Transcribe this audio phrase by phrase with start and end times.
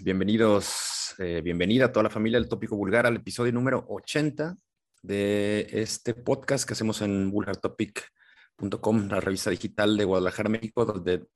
[0.00, 4.56] bienvenidos, eh, bienvenida a toda la familia del Tópico Vulgar al episodio número 80
[5.02, 11.26] de este podcast que hacemos en vulgartopic.com, la revista digital de Guadalajara, México, donde,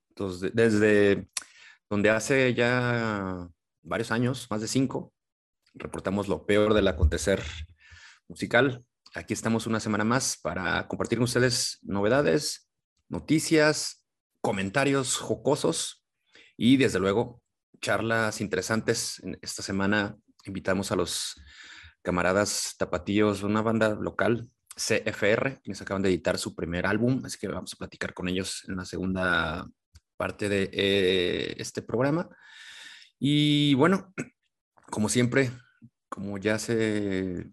[0.51, 1.27] desde
[1.87, 3.47] donde hace ya
[3.83, 5.13] varios años, más de cinco,
[5.75, 7.39] reportamos lo peor del acontecer
[8.27, 8.83] musical.
[9.13, 12.67] Aquí estamos una semana más para compartir con ustedes novedades,
[13.09, 14.07] noticias,
[14.41, 16.03] comentarios jocosos
[16.57, 17.42] y desde luego
[17.83, 19.21] charlas interesantes.
[19.41, 21.35] Esta semana invitamos a los
[22.01, 27.49] camaradas tapatíos, una banda local, CFR, quienes acaban de editar su primer álbum, así que
[27.49, 29.69] vamos a platicar con ellos en la segunda
[30.15, 32.29] parte de eh, este programa.
[33.19, 34.13] Y bueno,
[34.89, 35.51] como siempre,
[36.07, 37.51] como ya se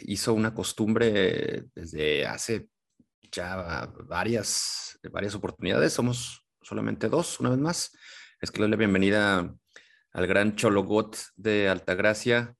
[0.00, 2.68] hizo una costumbre desde hace
[3.32, 7.92] ya varias, varias oportunidades, somos solamente dos, una vez más
[8.40, 9.54] es que le doy la bienvenida
[10.12, 12.56] al gran Chologot de Altagracia,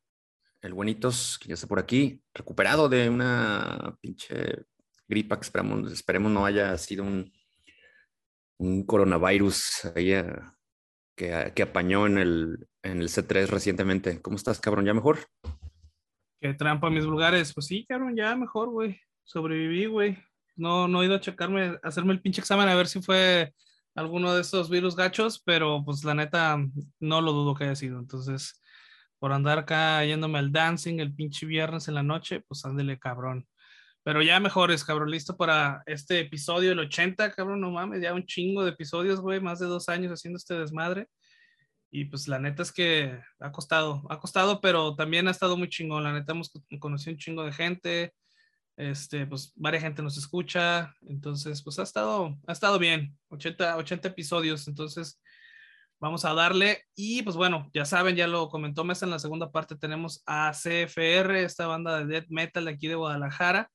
[0.61, 4.65] el Buenitos, que ya está por aquí, recuperado de una pinche
[5.09, 7.33] gripa que esperamos, esperemos no haya sido un,
[8.59, 10.37] un coronavirus ahí eh,
[11.17, 14.21] que, que, apañó en el, en el C3 recientemente.
[14.21, 14.85] ¿Cómo estás, cabrón?
[14.85, 15.19] ¿Ya mejor?
[16.43, 17.55] Qué trampa mis lugares.
[17.55, 19.01] Pues sí, cabrón, ya mejor, güey.
[19.25, 20.19] Sobreviví, güey.
[20.57, 23.55] No, no he ido a checarme, a hacerme el pinche examen a ver si fue
[23.95, 26.59] alguno de estos virus gachos, pero pues la neta
[27.01, 27.99] no lo dudo que haya sido.
[27.99, 28.61] Entonces,
[29.19, 33.47] por andar acá yéndome al dancing el pinche viernes en la noche, pues ándele cabrón.
[34.03, 38.25] Pero ya mejores, cabrón, listo para este episodio, el 80, cabrón, no mames, ya un
[38.25, 41.09] chingo de episodios, güey, más de dos años haciendo este desmadre.
[41.91, 45.69] Y pues la neta es que ha costado, ha costado, pero también ha estado muy
[45.69, 46.05] chingón.
[46.05, 48.15] La neta hemos conocido un chingo de gente,
[48.77, 54.09] este, pues varias gente nos escucha, entonces pues ha estado, ha estado bien, 80, 80
[54.09, 55.21] episodios, entonces
[55.99, 59.53] vamos a darle y pues bueno, ya saben, ya lo comentó Mesa en la segunda
[59.53, 63.71] parte, tenemos a CFR, esta banda de death metal de aquí de Guadalajara.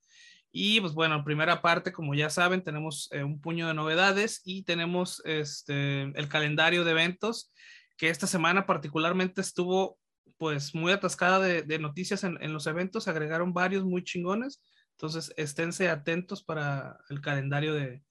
[0.57, 4.63] Y pues bueno, primera parte, como ya saben, tenemos eh, un puño de novedades y
[4.63, 7.51] tenemos este, el calendario de eventos
[7.97, 9.97] que esta semana particularmente estuvo
[10.37, 14.61] pues muy atascada de, noticias en, los eventos, agregaron varios muy chingones.
[14.97, 18.03] Entonces, esténse atentos para el calendario de,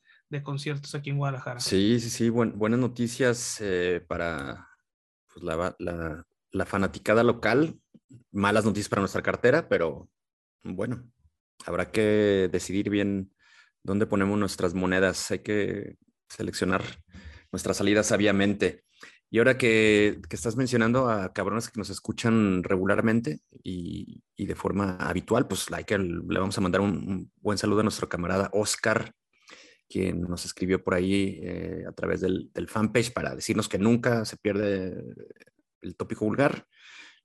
[0.43, 1.61] conciertos aquí en Guadalajara.
[1.61, 4.69] Sí, sí, sí, buenas noticias eh, para
[5.33, 7.78] pues, la, fanaticada local,
[8.33, 10.11] malas noticias para nuestra cartera, pero
[10.65, 11.09] bueno,
[11.65, 13.33] habrá que decidir bien
[13.84, 16.83] dónde ponemos nuestras monedas, hay que seleccionar
[17.53, 18.84] nuestras salidas sabiamente.
[19.34, 25.49] Y ahora que, estás mencionando a cabrones que nos escuchan regularmente y, de forma habitual,
[25.49, 29.12] pues like, le vamos a mandar un, buen saludo a nuestro camarada Oscar,
[29.89, 34.37] quien nos escribió por ahí eh, a través del, fanpage para decirnos que nunca se
[34.37, 35.03] pierde
[35.81, 36.69] el tópico vulgar.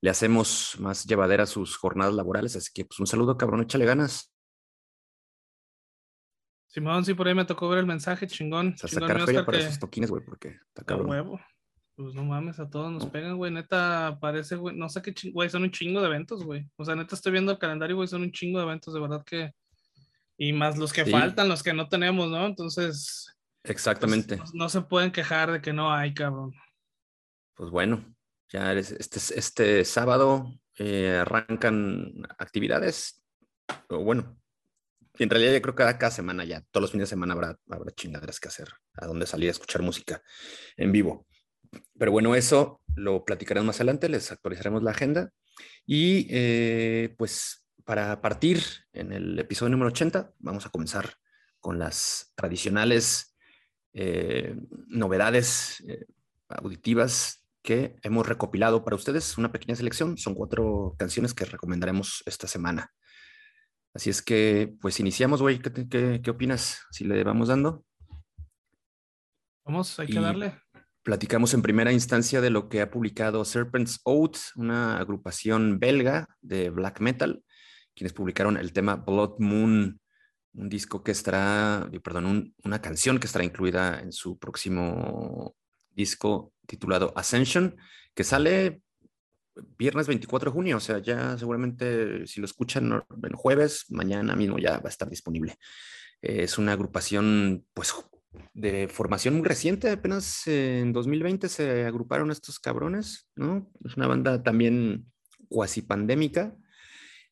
[0.02, 4.34] Le hacemos más llevadera sus jornadas laborales, así que pues un saludo, cabrón, échale ganas.
[6.66, 8.74] Simón, sí, por ahí me tocó ver el mensaje, chingón.
[8.74, 11.12] O sea, sacar feria para esos toquines, güey, porque está cabrón.
[11.12, 11.40] Huevo.
[12.00, 13.52] Pues no mames, a todos nos pegan, güey.
[13.52, 14.74] Neta, parece, güey.
[14.74, 15.34] No sé qué ching...
[15.34, 16.66] güey, son un chingo de eventos, güey.
[16.78, 19.22] O sea, neta, estoy viendo el calendario, güey, son un chingo de eventos, de verdad
[19.26, 19.54] que.
[20.38, 22.46] Y más los que faltan, los que no tenemos, ¿no?
[22.46, 23.36] Entonces.
[23.66, 24.38] Exactamente.
[24.38, 26.54] Pues, no, se pueden quejar de que no hay, cabrón.
[27.56, 28.16] Pues bueno,
[28.48, 33.22] ya este, este sábado eh, arrancan actividades.
[33.90, 34.40] O bueno,
[35.16, 37.92] en realidad yo creo que cada semana ya, todos los fines de semana habrá, habrá
[37.92, 40.24] chingaderas que hacer, a dónde salir a escuchar música
[40.78, 41.28] en vivo.
[41.98, 45.32] Pero bueno, eso lo platicaremos más adelante, les actualizaremos la agenda.
[45.86, 48.62] Y eh, pues para partir
[48.94, 51.16] en el episodio número 80, vamos a comenzar
[51.60, 53.36] con las tradicionales
[53.94, 54.56] eh,
[54.88, 56.06] novedades eh,
[56.48, 59.38] auditivas que hemos recopilado para ustedes.
[59.38, 62.94] Una pequeña selección, son cuatro canciones que recomendaremos esta semana.
[63.94, 65.60] Así es que, pues iniciamos, güey.
[65.60, 66.82] ¿Qué, qué, opinas?
[66.92, 67.84] Si le vamos dando.
[69.66, 70.56] Vamos, hay que darle
[71.10, 76.70] platicamos en primera instancia de lo que ha publicado Serpent's Oath, una agrupación belga de
[76.70, 77.44] black metal,
[77.96, 80.00] quienes publicaron el tema Blood Moon,
[80.54, 85.56] un disco que estará, perdón, una canción que estará incluida en su próximo
[85.90, 87.76] disco titulado Ascension,
[88.14, 88.84] que sale
[89.80, 94.60] viernes 24 de junio, o sea, ya seguramente si lo escuchan en jueves, mañana mismo
[94.60, 95.58] ya va a estar disponible.
[96.22, 97.96] Es una agrupación, pues,
[98.54, 103.72] de formación muy reciente, apenas en 2020 se agruparon estos cabrones, ¿no?
[103.84, 105.12] Es una banda también
[105.48, 106.56] cuasi pandémica,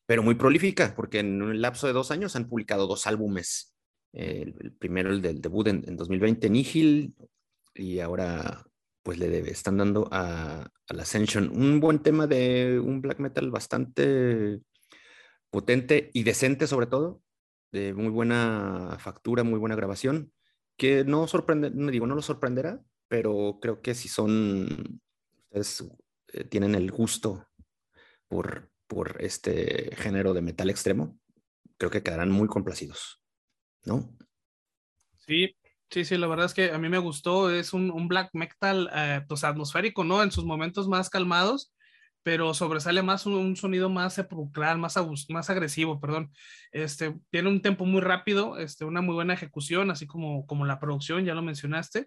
[0.06, 3.76] pero muy prolífica, porque en un lapso de dos años han publicado dos álbumes.
[4.12, 7.14] El, primero, el del debut en, 2020, Nihil,
[7.74, 8.64] y ahora
[9.02, 11.50] pues le están dando a, la Ascension.
[11.54, 14.60] Un buen tema de un black metal bastante
[15.50, 17.22] potente y decente sobre todo,
[17.70, 20.32] de muy buena factura, muy buena grabación,
[20.78, 25.00] que no sorprende, no digo, no lo sorprenderá, pero creo que si son,
[25.50, 25.84] ustedes
[26.28, 27.48] eh, tienen el gusto
[28.28, 31.18] por, por este género de metal extremo,
[31.76, 33.20] creo que quedarán muy complacidos,
[33.84, 34.16] ¿no?
[35.16, 35.56] Sí,
[35.90, 39.22] sí, sí, la verdad es que a mí me gustó, es un, black metal eh,
[39.28, 40.22] pues atmosférico, ¿no?
[40.22, 41.72] En sus momentos más calmados,
[42.28, 44.96] pero sobresale más un, sonido más sepulcral, más,
[45.30, 46.30] más agresivo, perdón.
[46.72, 50.78] Este, tiene un tempo muy rápido, este, una muy buena ejecución, así como, como la
[50.78, 52.06] producción, ya lo mencionaste.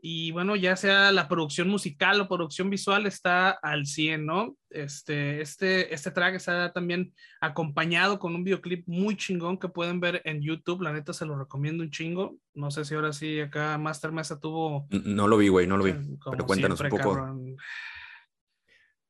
[0.00, 4.56] Y bueno, ya sea la producción musical o producción visual está al 100, ¿no?
[4.70, 10.22] Este, este, este track está también acompañado con un videoclip muy chingón que pueden ver
[10.24, 10.80] en YouTube.
[10.80, 12.38] La neta se lo recomiendo un chingo.
[12.54, 14.88] No sé si ahora sí acá Master Mesa tuvo.
[15.04, 15.92] No lo vi, güey, no lo vi.
[15.92, 17.36] Pero cuéntanos un poco.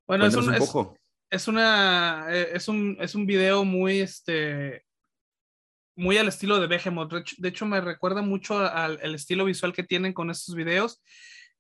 [0.08, 0.55] Bueno, es un,
[1.31, 4.82] Es, una, eh, es un, es un video muy, este,
[5.96, 7.12] muy al estilo de Behemoth.
[7.37, 11.02] De hecho, me recuerda mucho al, estilo visual que tienen con estos videos,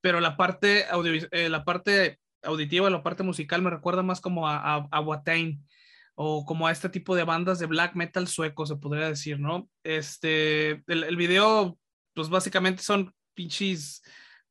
[0.00, 0.86] pero la parte,
[1.30, 5.62] eh, la parte auditiva, la parte musical me recuerda más como a, a, Watain
[6.14, 9.68] o como a este tipo de bandas de black metal sueco, se podría decir, ¿no?
[9.84, 11.78] Este, el, el video,
[12.14, 14.02] pues básicamente son pinches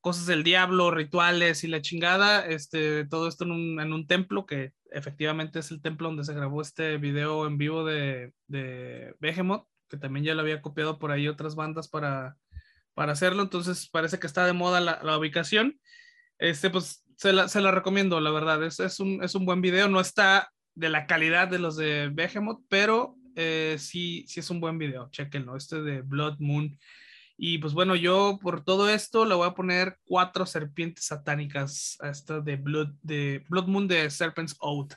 [0.01, 4.45] cosas del diablo, rituales y la chingada, este, todo esto en un, en un templo
[4.45, 9.67] que efectivamente es el templo donde se grabó este video en vivo de, de Behemoth
[9.89, 12.37] que también ya lo había copiado por ahí otras bandas para,
[12.93, 15.79] para hacerlo, entonces parece que está de moda la, la ubicación.
[16.39, 19.61] Este, pues se la, se la recomiendo, la verdad, es, es, un, es un buen
[19.61, 24.49] video, no está de la calidad de los de Behemoth, pero eh, sí, sí es
[24.49, 26.77] un buen video, chequenlo, este de Blood Moon.
[27.37, 32.09] Y pues bueno, yo por todo esto le voy a poner cuatro serpientes satánicas a
[32.09, 34.93] esta de Blood, de Blood Moon de Serpent's Oath.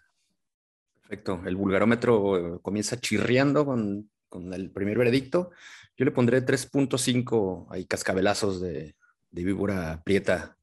[1.03, 5.51] Perfecto, el vulgarómetro comienza chirriando con con el primer veredicto,
[5.99, 8.97] yo le pondré 3.5 ahí cascabelazos de,
[9.31, 10.57] de víbora prieta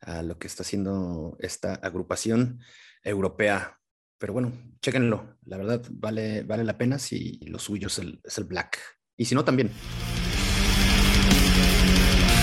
[0.00, 2.60] a lo que está haciendo esta agrupación
[3.02, 3.78] europea.
[4.18, 4.52] Pero bueno,
[4.82, 7.98] chéquenlo, la verdad vale, vale la pena si lo suyo es
[8.38, 8.78] el black.
[9.16, 9.70] Y si no, también.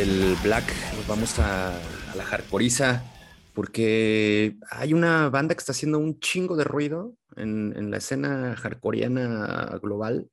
[0.00, 0.64] El Black,
[1.06, 1.78] vamos a,
[2.16, 3.04] la hardcoreiza
[3.52, 9.78] porque hay una banda que está haciendo un chingo de ruido en, la escena hardcoreana
[9.82, 10.30] global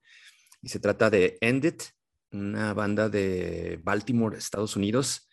[0.61, 1.83] y se trata de End It,
[2.31, 5.27] una banda de Baltimore, Estados Unidos,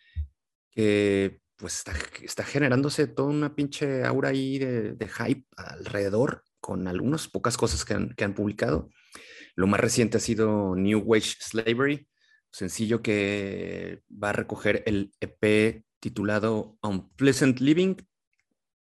[0.69, 1.85] que pues
[2.21, 8.23] está, generándose toda una pinche aura ahí de, hype alrededor con algunas pocas cosas que
[8.25, 8.89] han publicado.
[9.55, 12.05] Lo más reciente ha sido New Wage Slavery,
[12.55, 17.95] sencillo que va a recoger el EP titulado Unpleasant Living,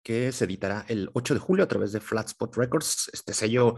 [0.05, 3.75] que se editará el 8 de julio a través de Flatspot Records, este sello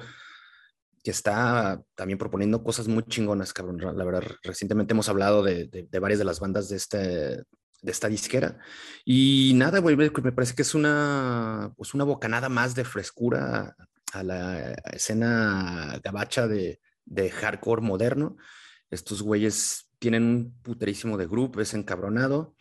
[1.03, 3.79] que está también proponiendo cosas muy chingonas, cabrón.
[3.97, 8.59] La verdad, recientemente hemos hablado de, varias de las bandas de, este, de esta disquera.
[9.07, 13.75] Y nada, güey, me parece que es una, pues una bocanada más de frescura
[14.13, 18.37] a la escena gabacha de, de hardcore moderno.
[18.91, 22.55] Estos güeyes tienen un puterísimo de grupo, es encabronado.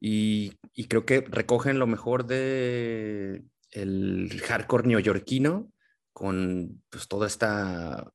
[0.00, 5.72] Y, creo que recogen lo mejor de el hardcore neoyorquino
[6.12, 8.12] con pues toda esta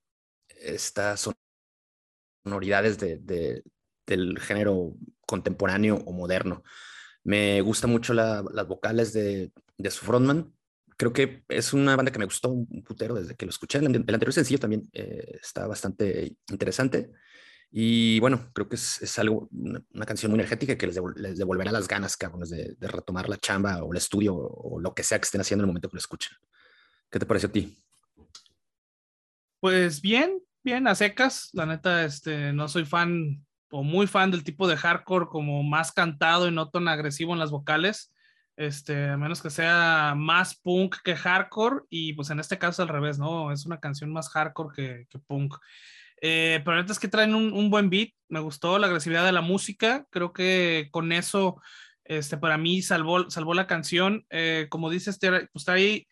[0.49, 1.29] estas
[2.43, 3.63] sonoridades de,
[4.05, 4.95] del género
[5.25, 6.63] contemporáneo o moderno.
[7.23, 10.53] Me gusta mucho las vocales de, de, su frontman.
[10.97, 13.79] Creo que es una banda que me gustó un putero desde que lo escuché.
[13.79, 17.11] El, anterior sencillo también eh, está bastante interesante.
[17.71, 22.17] Y bueno, creo que es, algo, una, canción muy energética que les, devolverá las ganas,
[22.17, 25.41] cabrones, de, de, retomar la chamba o el estudio o, lo que sea que estén
[25.41, 26.35] haciendo en el momento que lo escuchen.
[27.11, 27.77] ¿Qué te parece a ti?
[29.59, 31.49] Pues bien, bien, a secas.
[31.53, 35.91] La neta, este, no soy fan o muy fan del tipo de hardcore como más
[35.91, 38.11] cantado y no tan agresivo en las vocales.
[38.55, 42.89] Este, a menos que sea más punk que hardcore y pues en este caso al
[42.89, 43.51] revés, ¿no?
[43.51, 45.55] Es una canción más hardcore que, que punk.
[46.21, 49.31] Eh, pero ahorita es que traen un, un, buen beat, me gustó la agresividad de
[49.31, 51.61] la música, creo que con eso,
[52.03, 54.25] este, para mí salvó, salvó la canción.
[54.29, 55.19] Eh, como dices,
[55.53, 56.07] pues trae,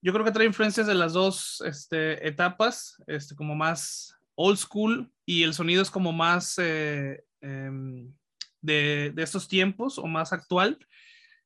[0.00, 5.12] yo creo que trae influencias de las dos este, etapas, este, como más old school
[5.24, 8.12] y el sonido es como más eh, em,
[8.60, 10.78] de, de, estos tiempos o más actual.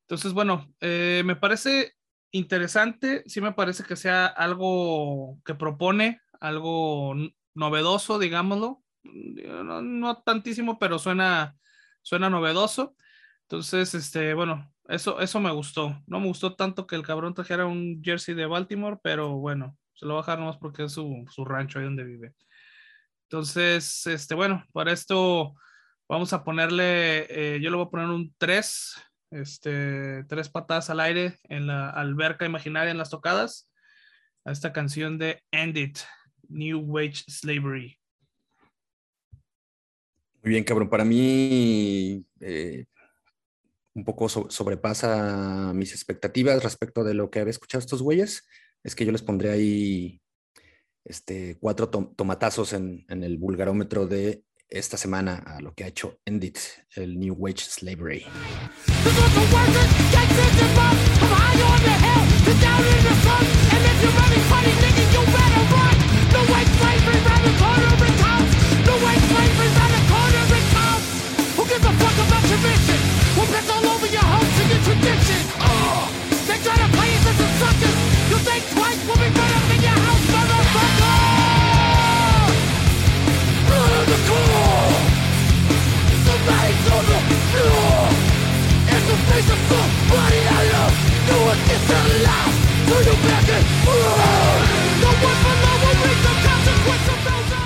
[0.02, 1.94] Entonces, bueno, eh, me parece
[2.30, 7.14] interesante, sí me parece que sea algo que propone, algo
[7.56, 8.82] novedoso, digámoslo.
[9.02, 11.56] No, no tantísimo, pero suena,
[12.02, 12.96] suena novedoso.
[13.42, 16.02] Entonces, este, bueno, eso, eso me gustó.
[16.06, 20.06] No me gustó tanto que el cabrón trajera un jersey de Baltimore, pero bueno, se
[20.06, 22.34] lo va a dejar nomás porque es su, su rancho ahí donde vive.
[23.28, 25.54] Entonces, este, bueno, para esto
[26.08, 28.94] vamos a ponerle, eh, yo le voy a poner un 3,
[29.30, 33.70] este, tres patadas al aire en la alberca imaginaria en las tocadas
[34.44, 35.98] a esta canción de End It,
[36.48, 37.98] New Wage Slavery.
[40.42, 40.88] Muy bien, cabrón.
[40.88, 42.86] Para mí eh,
[43.94, 48.46] un poco sobrepasa mis expectativas respecto de lo que había escuchado estos güeyes.
[48.84, 50.20] Es que yo les pondré ahí
[51.04, 56.18] este, cuatro tomatazos en, en, el vulgarómetro de esta semana a lo que ha hecho
[56.24, 56.58] Endit,
[56.94, 58.26] el New Wage Slavery.
[76.46, 77.46] They try to play as a.
[78.30, 79.45] You think twice when we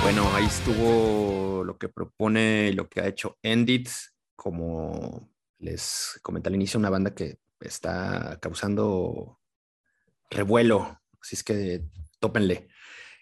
[0.01, 3.89] Bueno, ahí estuvo lo que propone lo que ha hecho Endit
[4.35, 5.29] como
[5.59, 9.39] les comenté al inicio, una banda que está causando
[10.31, 11.83] revuelo, así es que
[12.19, 12.67] tópenle.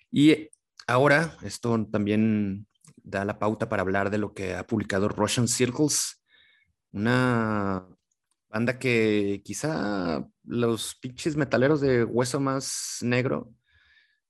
[0.09, 0.49] Y
[0.87, 2.67] ahora esto también
[3.03, 6.23] da la pauta para hablar de lo que ha publicado Russian Circles,
[6.91, 7.85] una
[8.49, 13.53] banda que quizá los pinches metaleros de hueso más negro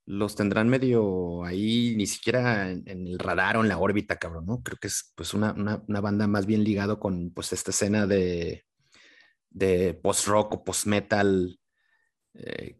[0.06, 4.64] los tendrán medio ahí, ni siquiera en, el radar o en la órbita, cabrón, ¿no?
[4.64, 8.66] Creo que es pues una, una, banda más bien ligado con pues esta escena de,
[9.52, 11.60] de post-rock o post-metal
[12.34, 12.80] eh,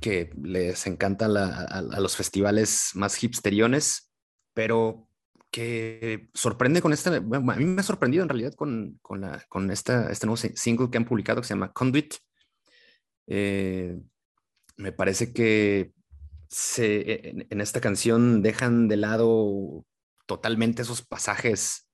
[0.00, 4.12] que les encanta a, los festivales más hipsteriones,
[4.54, 5.07] pero
[5.50, 9.70] que sorprende con esta, a mí me ha sorprendido en realidad con, con, la, con
[9.70, 12.14] esta, este nuevo single que han publicado que se llama Conduit.
[13.26, 13.98] Eh,
[14.76, 15.92] me parece que
[16.48, 19.84] se, en, esta canción dejan de lado
[20.26, 21.88] totalmente esos pasajes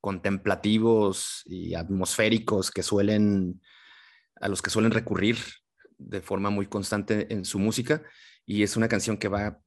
[0.00, 3.60] contemplativos y atmosféricos que suelen,
[4.40, 5.38] a los que suelen recurrir
[5.98, 8.02] de forma muy constante en su música.
[8.46, 9.60] Y es una canción que va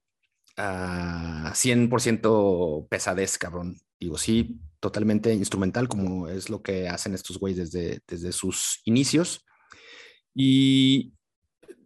[0.58, 3.78] a 100% pesadez, cabrón.
[4.00, 9.46] Digo, sí, totalmente instrumental, como es lo que hacen estos güeyes desde, desde sus inicios.
[10.36, 11.14] Y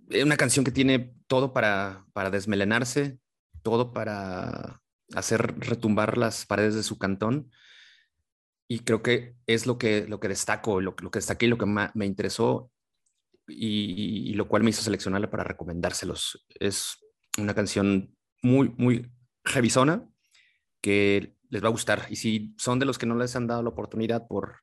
[0.10, 3.20] es una canción que tiene todo para, para desmelenarse,
[3.62, 4.82] todo para
[5.14, 7.52] hacer retumbar las paredes de su cantón.
[8.70, 11.58] Y creo que es lo que, lo que destaco, lo, lo que destaqué y lo
[11.58, 12.72] que me interesó
[13.48, 16.46] y, lo cual me hizo seleccionarla para recomendárselos.
[16.60, 16.98] Es
[17.38, 19.12] una canción muy, muy
[19.44, 20.08] revisona
[20.82, 22.06] que les va a gustar.
[22.10, 24.62] Y si son de los que no les han dado la oportunidad por,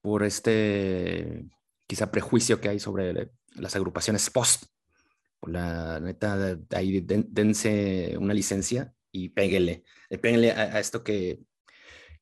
[0.00, 1.46] por este
[1.86, 4.64] quizá prejuicio que hay sobre las agrupaciones post,
[5.42, 11.40] la neta, ahí dense una licencia y péguele, eh, péguele a, esto que,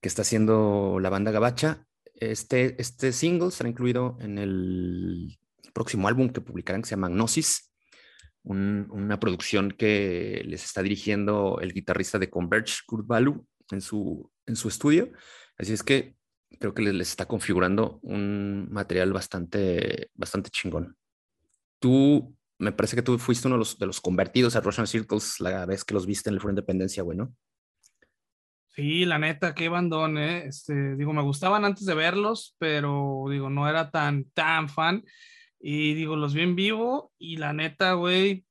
[0.00, 1.86] que, está haciendo la banda Gabacha.
[2.14, 5.38] Este, este single será incluido en el
[5.72, 7.73] próximo álbum que publicarán que se llama Gnosis,
[8.44, 14.56] una producción que les está dirigiendo el guitarrista de Converge, Kurt Balu, en su, en
[14.56, 15.10] su estudio.
[15.56, 16.14] Así es que
[16.60, 20.96] creo que les, está configurando un material bastante, bastante chingón.
[21.78, 25.40] Tú me parece que tú fuiste uno de los, de los convertidos a Russian Circles
[25.40, 27.34] la vez que los viste en el Foro Independencia, güey, ¿no?
[28.74, 30.46] Sí, la neta, qué bandón, ¿eh?
[30.46, 35.04] Este, digo, me gustaban antes de verlos, pero digo, no era tan, tan fan.
[35.66, 38.44] Y digo, los vi en vivo y la neta, güey,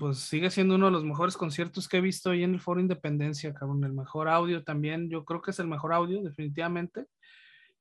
[0.00, 2.80] pues sigue siendo uno de los mejores conciertos que he visto ahí en el Foro
[2.80, 3.84] Independencia, cabrón.
[3.84, 7.06] El mejor audio también, yo creo que es el mejor audio, definitivamente.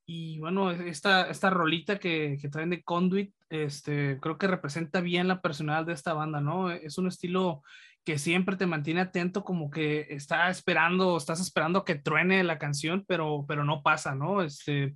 [0.05, 5.27] Y bueno, esta, esta rolita que, que, traen de Conduit, este, creo que representa bien
[5.27, 6.69] la personalidad de esta banda, ¿no?
[6.69, 7.63] Es un estilo
[8.03, 13.03] que siempre te mantiene atento, como que está esperando, estás esperando que truene la canción,
[13.07, 14.43] pero, pero no pasa, ¿no?
[14.43, 14.93] Este,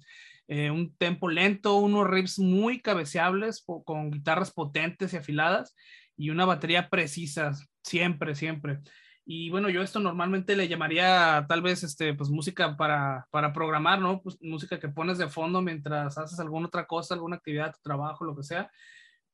[0.51, 5.75] eh, un tempo lento, unos riffs muy cabeceables con guitarras potentes y afiladas
[6.17, 7.51] y una batería precisa,
[7.83, 8.79] siempre, siempre.
[9.25, 14.01] Y bueno, yo esto normalmente le llamaría tal vez este, pues música para, para programar,
[14.01, 14.23] ¿no?
[14.23, 18.25] Pues música que pones de fondo mientras haces alguna otra cosa, alguna actividad, tu trabajo,
[18.25, 18.71] lo que sea.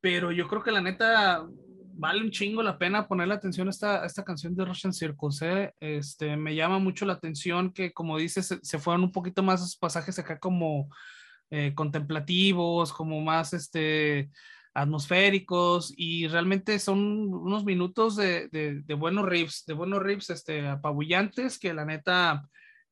[0.02, 1.48] Pero yo creo que la neta
[1.98, 5.42] vale un chingo la pena ponerle atención a esta, esta canción de Russian Circus.
[5.42, 5.74] ¿eh?
[5.80, 9.78] Este, me llama mucho la atención que, como dices, se, fueron un poquito más esos
[9.78, 10.90] pasajes acá como
[11.50, 14.30] eh, contemplativos, como más este,
[14.74, 21.58] atmosféricos y realmente son unos minutos de, de, buenos riffs, de buenos riffs este, apabullantes
[21.58, 22.48] que la neta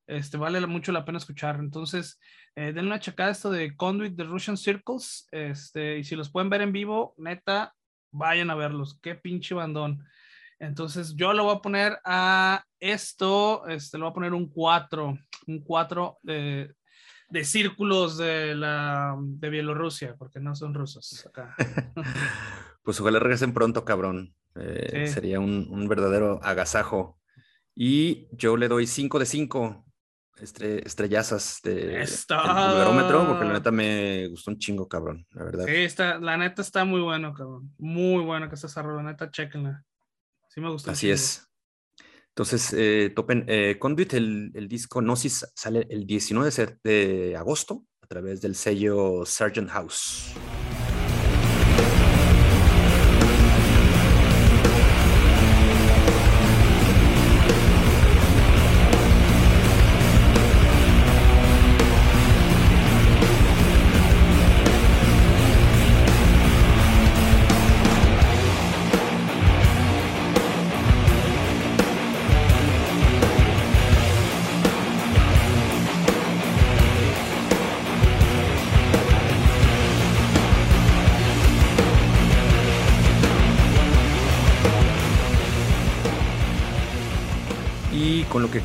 [0.06, 1.56] este, vale mucho la pena escuchar.
[1.60, 2.18] Entonces,
[2.56, 6.48] eh, denle una checada esto de Conduit de Russian Circles este, y si los pueden
[6.48, 7.74] ver en vivo, neta,
[8.14, 8.98] vayan a verlos.
[9.02, 10.04] Qué pinche bandón.
[10.58, 15.18] Entonces, yo lo voy a poner a esto, este, lo voy a poner un 4,
[15.46, 16.74] un 4 de,
[17.28, 21.54] de círculos de, la, de Bielorrusia, porque no son rusos acá.
[22.82, 24.34] pues ojalá regresen pronto, cabrón.
[24.54, 27.18] Eh, sería un, un, verdadero agasajo.
[27.74, 29.84] Y yo le doy 5 de 5
[30.40, 35.64] estrellazas de barómetro, porque la neta me gustó un chingo, cabrón, la verdad.
[35.66, 37.72] Sí, está, la neta está muy bueno, cabrón.
[37.78, 39.84] Muy bueno que esa la neta, chequenla.
[40.48, 40.90] Sí me gustó.
[40.90, 41.48] Así es.
[42.28, 48.06] Entonces, eh, topen, eh, Conduit, el, el, disco Gnosis sale el 19 de agosto a
[48.08, 50.34] través del sello Sargent House.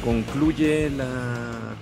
[0.03, 1.75] Concluye la,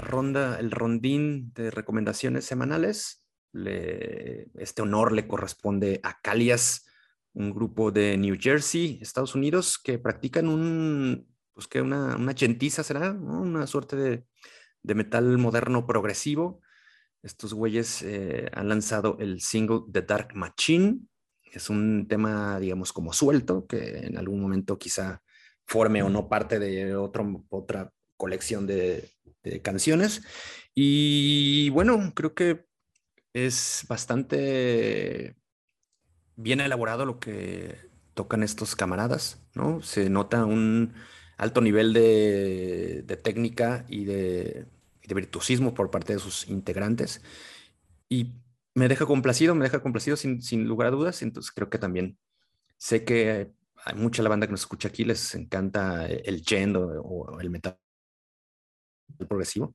[0.00, 3.24] ronda, el rondín de recomendaciones semanales.
[3.52, 6.86] este honor le corresponde a Calias,
[7.32, 13.66] un grupo de New Jersey, Estados Unidos, que practican un, pues una, una será, una
[13.66, 13.96] suerte
[14.82, 16.60] de, metal moderno progresivo.
[17.22, 21.00] Estos güeyes eh, han lanzado el single The Dark Machine.
[21.52, 25.22] Es un tema, digamos, como suelto, que en algún momento quizá
[25.70, 29.08] forme o no parte de otro, otra colección de,
[29.62, 30.22] canciones.
[30.74, 32.66] Y bueno, creo que
[33.32, 35.36] es bastante
[36.34, 37.76] bien elaborado lo que
[38.14, 39.80] tocan estos camaradas, ¿no?
[39.80, 40.92] Se nota un
[41.38, 44.66] alto nivel de, técnica y de,
[45.06, 47.22] de, virtuosismo por parte de sus integrantes.
[48.08, 48.34] Y
[48.74, 51.22] me deja complacido, me deja complacido sin, sin lugar a dudas.
[51.22, 52.18] Entonces creo que también
[52.76, 53.52] sé que
[53.84, 57.78] hay mucha la banda que nos escucha aquí, les encanta el gen o, el metal
[59.28, 59.74] progresivo.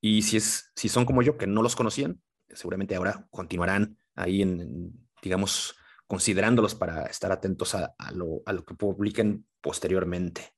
[0.00, 4.42] Y si, es, si son como yo, que no los conocían, seguramente ahora continuarán ahí
[4.42, 10.54] en, digamos, considerándolos para estar atentos a, lo, a, lo, que publiquen posteriormente.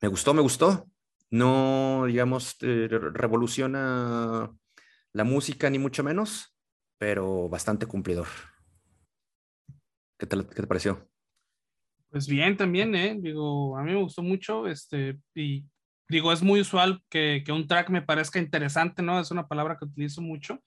[0.00, 0.88] Me gustó, me gustó.
[1.30, 4.50] No, digamos, eh, revoluciona
[5.12, 6.56] la música ni mucho menos,
[6.96, 8.28] pero bastante cumplidor.
[10.18, 11.08] ¿Qué te, qué te pareció?
[12.10, 13.16] Pues bien, también, ¿eh?
[13.18, 15.64] Digo, a mí me gustó mucho, este, y
[16.08, 19.20] digo, es muy usual que, que, un track me parezca interesante, ¿no?
[19.20, 20.62] Es una palabra que utilizo mucho,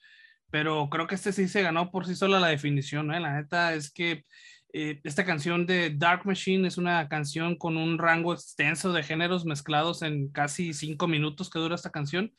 [0.51, 3.19] pero creo que este sí se ganó por sí sola la definición, ¿eh?
[3.19, 4.25] La neta es que
[4.73, 9.45] eh, esta canción de Dark Machine es una canción con un rango extenso de géneros
[9.45, 12.31] mezclados en casi cinco minutos que dura esta canción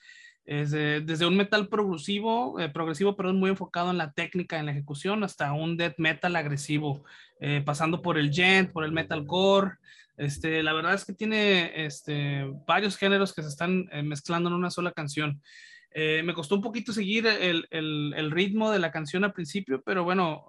[0.44, 5.22] desde un metal progresivo, eh, progresivo, perdón, muy enfocado en la técnica, en la ejecución,
[5.22, 7.04] hasta un death metal agresivo,
[7.40, 9.76] eh, pasando por el gent, por el metalcore.
[10.16, 14.56] Este, la verdad es que tiene este, varios géneros que se están eh, mezclando en
[14.56, 15.40] una sola canción.
[15.94, 20.46] me costó un poquito seguir el, el, ritmo de la canción al principio, pero bueno,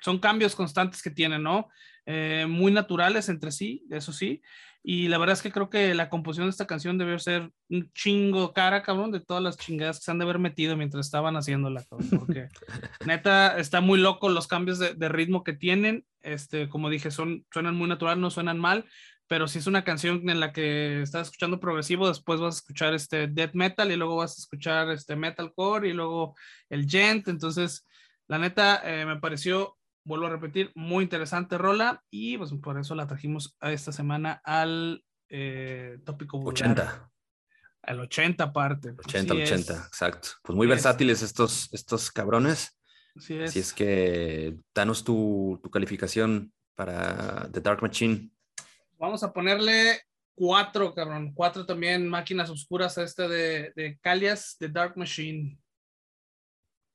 [0.00, 1.68] son cambios constantes que tienen, ¿no?
[2.06, 4.42] Muy naturales entre sí, eso sí.
[4.84, 7.92] Y la verdad es que creo que la composición de esta canción debe ser un
[7.92, 11.36] chingo cara, cabrón, de todas las chingadas que se han de haber metido mientras estaban
[11.36, 12.48] haciéndola, cabrón, porque
[13.06, 16.04] neta está muy loco los cambios de, ritmo que tienen.
[16.20, 18.84] Este, como dije, son, suenan muy natural, no suenan mal,
[19.28, 22.92] pero si es una canción en la que estás escuchando progresivo, después vas a escuchar
[22.92, 26.34] este death metal y luego vas a escuchar este metalcore y luego
[26.68, 27.28] el gent.
[27.28, 27.86] Entonces,
[28.26, 32.94] la neta, eh, me pareció vuelvo a repetir, muy interesante rola y pues por eso
[32.94, 37.10] la trajimos a esta semana al eh, tópico 80.
[37.82, 38.94] Al 80 parte.
[39.04, 40.28] 80, 80, exacto.
[40.42, 42.78] Pues muy versátiles estos, estos cabrones.
[43.16, 43.50] Así es.
[43.50, 48.30] Así es que danos tu, tu calificación para The Dark Machine.
[48.98, 50.00] Vamos a ponerle
[50.34, 51.32] cuatro, cabrón.
[51.34, 55.58] Cuatro también máquinas oscuras a este de, de Calias, The Dark Machine.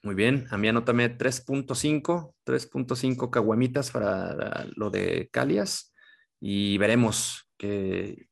[0.04, 5.94] Muy bien, a mí anótame 3.5, 3.5 caguamitas para lo de Calias
[6.40, 8.28] y veremos qué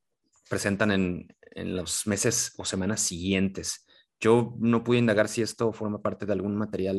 [0.49, 3.85] presentan en, en, los meses o semanas siguientes.
[4.19, 6.97] Yo no pude indagar si esto forma parte de algún material,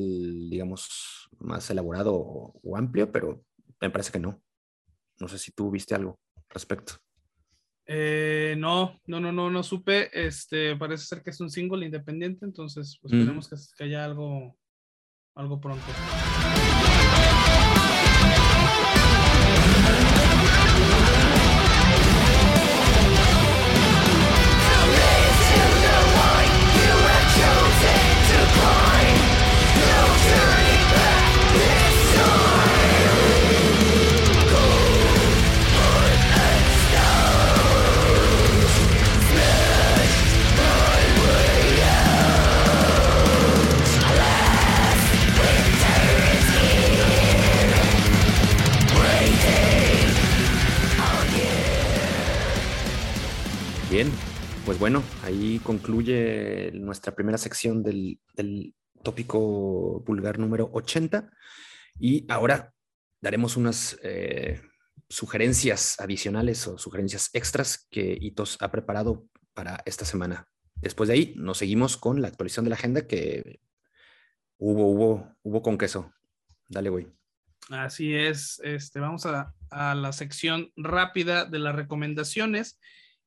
[0.50, 3.44] digamos, más elaborado o, o amplio, pero
[3.81, 4.42] me parece que no.
[5.20, 6.94] No sé si tú viste algo al respecto.
[7.87, 10.11] Eh, no, no, no, no, no supe.
[10.12, 14.57] Este, parece ser que es un single independiente, entonces pues, esperemos que, que, haya algo,
[15.35, 15.85] algo pronto.
[53.96, 54.12] Bien,
[54.66, 61.30] pues bueno, ahí concluye nuestra primera sección del, del tópico vulgar número 80
[61.98, 62.74] y ahora
[63.22, 64.61] daremos unas eh,
[65.09, 70.46] sugerencias adicionales o sugerencias extras que Hitos ha preparado para esta semana.
[70.74, 73.61] Después de ahí nos seguimos con la actualización de la agenda que
[74.59, 76.12] hubo, hubo, hubo con queso.
[76.68, 77.06] Dale, güey.
[77.70, 82.78] Así es, este, vamos a, a la sección rápida de las recomendaciones.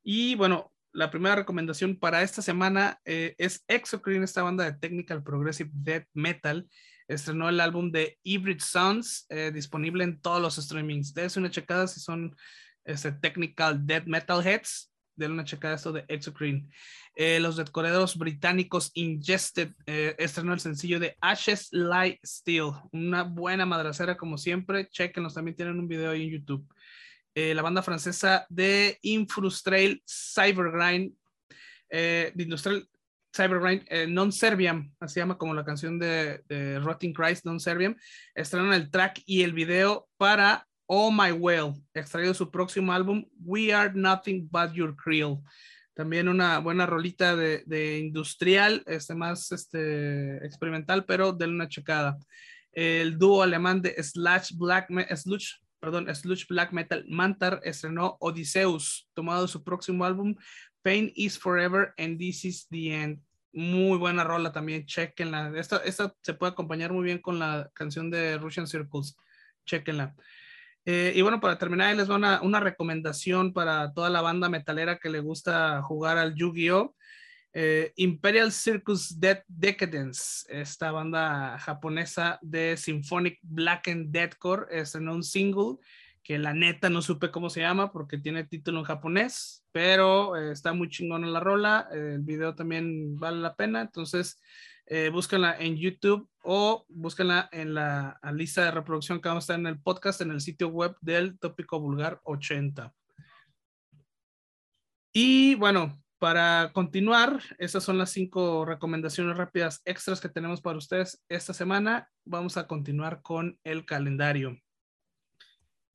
[0.03, 5.23] Y bueno, la primera recomendación para esta semana eh, es Exocrine, esta banda de technical
[5.23, 6.67] progressive death metal.
[7.07, 11.13] Estrenó el álbum de Hybrid Sounds, eh, disponible en todos los streamings.
[11.13, 12.35] Dense una checada si son
[12.83, 14.91] este, technical death metal heads.
[15.15, 16.69] Denle una checada esto de Exocrine.
[17.13, 22.71] Eh, los decoradores británicos Ingested estrenó el sencillo de Ashes Light Steel.
[22.93, 24.87] Una buena madracera como siempre.
[24.87, 26.73] Chequenlos, también tienen un video ahí en YouTube.
[27.41, 31.13] Eh, la banda francesa de Infrustrail Cybergrind,
[31.89, 32.85] eh, de Industrial
[33.33, 37.95] Cybergrind, eh, Non Serviam, así llama como la canción de, de Rotting Christ, Non Serviam,
[38.35, 43.73] estrenan el track y el video para Oh My Well, extraído su próximo álbum, We
[43.73, 45.37] Are Nothing But Your Creel.
[45.93, 52.17] También una buena rolita de, de industrial, este más este, experimental, pero de una checada.
[52.73, 59.47] El dúo alemán de Slash Black, Slush perdón, Sludge Black Metal Mantar estrenó Odysseus, tomado
[59.47, 60.35] su próximo álbum
[60.81, 63.19] Pain is Forever and This is the End.
[63.51, 65.51] Muy buena rola también, chequenla.
[65.55, 69.17] Esta, esta se puede acompañar muy bien con la canción de Russian Circles,
[69.65, 70.15] chequenla.
[70.85, 74.97] Eh, y bueno, para terminar, les doy una, una, recomendación para toda la banda metalera
[74.97, 76.95] que le gusta jugar al Yu-Gi-Oh!
[77.51, 85.23] Eh, Imperial Circus Dead Decadence, esta banda japonesa de Symphonic Black and Deathcore, estrenó un
[85.23, 85.77] single
[86.29, 90.51] que la neta no supe cómo se llama porque tiene título en japonés, pero eh,
[90.51, 94.39] está muy chingona la rola, eh, el video también vale la pena, entonces
[94.85, 99.59] eh, búsquenla en YouTube o búsquenla en la lista de reproducción que vamos a estar
[99.59, 102.93] en el podcast en el sitio web del Tópico Vulgar 80.
[105.11, 111.23] Y bueno, para continuar, esas son las cinco recomendaciones rápidas extras que tenemos para ustedes
[111.29, 112.09] esta semana.
[112.25, 114.59] Vamos a continuar con el calendario.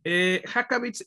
[0.02, 0.42] Eh,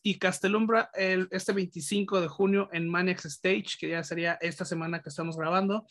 [0.04, 5.02] y Castelumbra el, este 25 de junio en Maniacs Stage, que ya sería esta semana
[5.02, 5.88] que estamos grabando.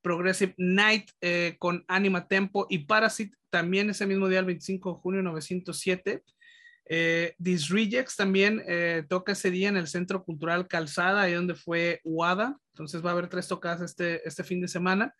[0.00, 5.00] Progressive Night eh, con Anima Tempo y Parasite también ese mismo día, el 25 de
[5.00, 6.22] junio 907.
[6.90, 12.00] Eh, Rejects también eh, toca ese día en el Centro Cultural Calzada, ahí donde fue
[12.04, 12.58] UADA.
[12.72, 15.14] Entonces va a haber tres tocadas este, este fin de semana.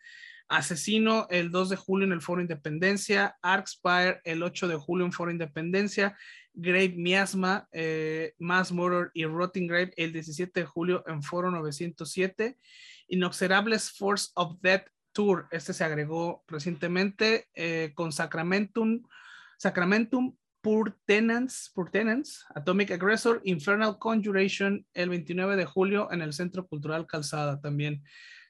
[0.49, 5.13] Asesino el 2 de julio en el Foro Independencia, Arcspire el 8 de julio en
[5.13, 6.17] Foro Independencia,
[6.55, 12.57] Grave Miasma, eh, Mass Murder y Rotting Grave el 17 de julio en Foro 907,
[13.09, 19.03] Inoxerables Force of Death Tour, este se agregó recientemente eh, con Sacramentum,
[19.59, 26.33] Sacramentum Pur Tenants, Pur Tenants, Atomic Aggressor, Infernal Conjuration el 29 de julio en el
[26.33, 28.03] Centro Cultural Calzada también.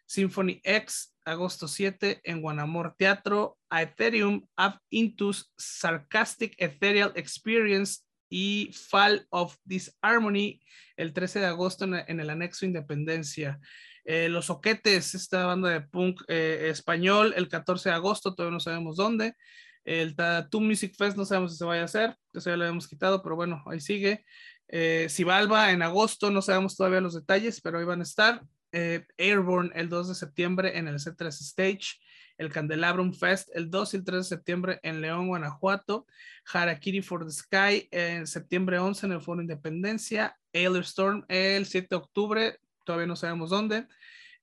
[0.07, 8.71] Symphony X, agosto 7 en Guanamor Teatro, a Ethereum, Up Intus, Sarcastic Ethereal Experience y
[8.73, 10.61] Fall of Disharmony
[10.97, 13.61] el 13 de agosto en, el anexo Independencia.
[14.05, 18.61] Eh, los Soquetes, esta banda de punk eh, español, el 14 de agosto, todavía no
[18.61, 19.35] sabemos dónde.
[19.85, 22.89] El Tattoo Music Fest no sabemos si se vaya a hacer, eso ya lo hemos
[22.89, 24.25] quitado, pero bueno, ahí sigue.
[24.69, 28.43] Eh, Sibalba en agosto, no sabemos todavía los detalles, pero ahí van a estar.
[28.73, 31.99] Eh, Airborne el 2 de septiembre en el C3 Stage,
[32.37, 36.07] el Candelabrum Fest el 2 y el 3 de septiembre en León, Guanajuato,
[36.53, 41.89] Harakiri for the Sky en septiembre 11 en el Foro Independencia, Ailer Storm el 7
[41.91, 43.87] de octubre, todavía no sabemos dónde,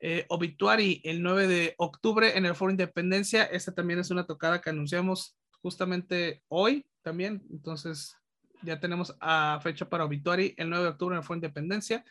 [0.07, 4.61] eh, Obituary el 9 de octubre en el Foro Independencia, esta también es una tocada
[4.61, 8.15] que anunciamos justamente hoy también, entonces
[8.61, 12.05] ya tenemos a fecha para Obituary el 9 de octubre en el Foro Independencia.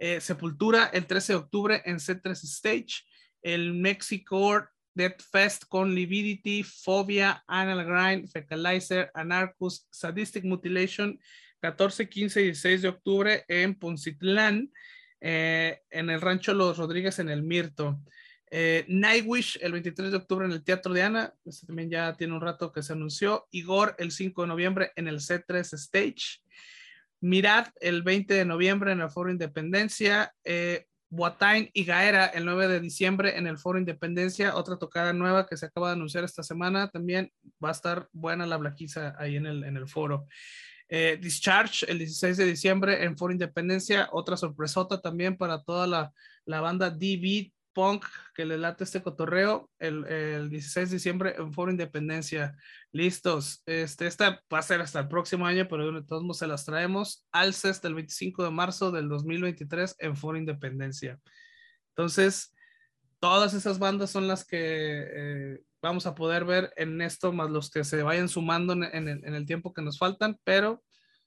[0.00, 3.04] Eh, Sepultura el 13 de octubre en C3 Stage,
[3.40, 11.16] el Mexico Death Fest con Lividity, Phobia, Anal Grind, Fecalizer, Anarchus, Sadistic Mutilation,
[11.60, 14.72] 14, 15 y 16 de octubre en Poncitlán,
[15.20, 18.00] eh, en el Rancho Los Rodríguez en el Mirto.
[18.50, 22.34] Eh, Nightwish el 23 de octubre en el Teatro de Ana, este también ya tiene
[22.34, 23.46] un rato que se anunció.
[23.50, 26.40] Igor el 5 de noviembre en el C3 Stage.
[27.20, 30.32] Mirad el 20 de noviembre en el Foro Independencia.
[30.44, 30.86] Eh,
[31.72, 34.54] y Gaera el 9 de diciembre en el Foro Independencia.
[34.54, 36.90] Otra tocada nueva que se acaba de anunciar esta semana.
[36.90, 37.32] También
[37.64, 40.26] va a estar buena la blaquiza ahí en el, en el foro.
[40.88, 44.08] Eh, Discharge el 16 de diciembre en Foro Independencia.
[44.12, 46.12] Otra sorpresota también para toda la,
[46.44, 51.52] la banda DB punk que le late este cotorreo el, el, 16 de diciembre en
[51.52, 52.56] Foro Independencia.
[52.90, 53.62] Listos.
[53.66, 57.26] Este, esta va a ser hasta el próximo año, pero todos modos se las traemos.
[57.32, 61.20] Alces del 25 de marzo del 2023 en Foro Independencia.
[61.90, 62.54] Entonces,
[63.20, 67.70] todas esas bandas son las que eh, vamos a poder ver en esto, más los
[67.70, 70.82] que se vayan sumando en, en, en el tiempo que nos faltan, pero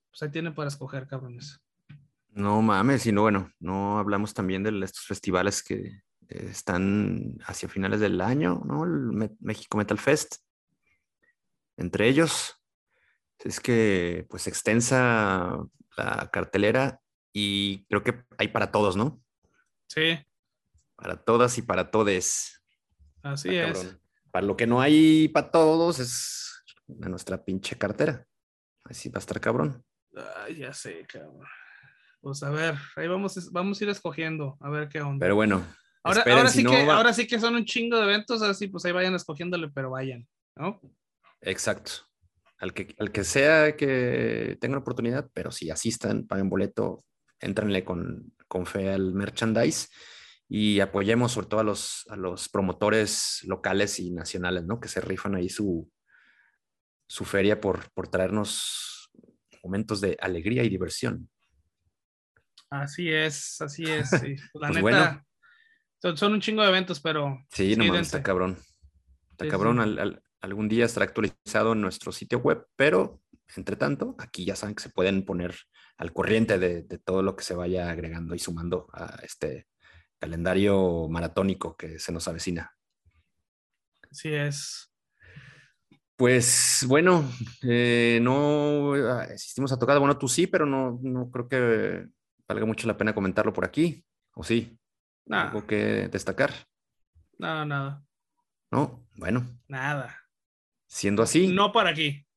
[0.10, 1.60] pues ahí tienen para escoger, cabrones.
[2.34, 8.22] No mames, sino bueno, no hablamos también de estos festivales que, están hacia finales del
[8.22, 8.86] año, ¿no?
[8.86, 10.38] El México Metal Fest.
[11.76, 12.56] Entre ellos,
[13.40, 15.58] es que pues extensa
[15.98, 17.02] la cartelera
[17.34, 19.22] y creo que hay para todos, ¿no?
[19.88, 20.26] Sí.
[21.02, 22.62] Para todas y para todes.
[23.24, 23.98] Así es.
[24.32, 28.28] Para lo que no hay para todos es nuestra pinche cartera.
[28.86, 29.84] Así va a estar cabrón.
[30.46, 31.46] Ay, ya sé, cabrón.
[32.22, 35.24] Pues a ver, ahí vamos, vamos a ir escogiendo, a ver qué onda.
[35.26, 35.66] Pero bueno,
[36.04, 39.14] Ahora, sí que, ahora sí que son un chingo de eventos, así pues ahí vayan
[39.14, 40.82] escogiéndole, pero vayan, ¿no?
[41.42, 41.92] Exacto.
[42.58, 47.04] Al que, al que sea que tenga una oportunidad, pero si asistan, paguen boleto,
[47.40, 49.90] entrenle con, con fe al merchandise
[50.54, 54.82] y apoyemos sobre todo a los, a los promotores locales y nacionales, ¿no?
[54.82, 55.90] Que se rifan ahí su,
[57.08, 59.10] su feria por, por traernos
[59.64, 61.30] momentos de alegría y diversión.
[62.70, 64.12] Así es, así es.
[64.54, 65.26] La pues neta,
[66.18, 67.46] son, un chingo de eventos, pero.
[67.50, 68.58] Sí, no está cabrón.
[69.30, 69.80] Está cabrón.
[70.42, 73.22] algún día estará actualizado en nuestro sitio web, pero
[73.56, 75.56] entre tanto, aquí ya saben que se pueden poner
[75.96, 79.71] al corriente de, todo lo que se vaya agregando y sumando a este
[80.22, 82.78] calendario maratónico que se nos avecina.
[84.12, 84.94] Así es.
[86.16, 87.28] Pues bueno,
[87.64, 89.98] eh, no asistimos a tocar.
[89.98, 92.08] Bueno, tú sí, pero no, no creo que
[92.48, 94.06] valga mucho la pena comentarlo por aquí.
[94.36, 94.78] ¿O sí?
[95.26, 95.48] Nada.
[95.48, 96.52] ¿Algo que destacar?
[97.40, 98.06] Nada, nada.
[98.70, 99.44] No, bueno.
[99.68, 100.16] Nada.
[100.86, 101.48] Siendo así.
[101.48, 102.28] No para aquí.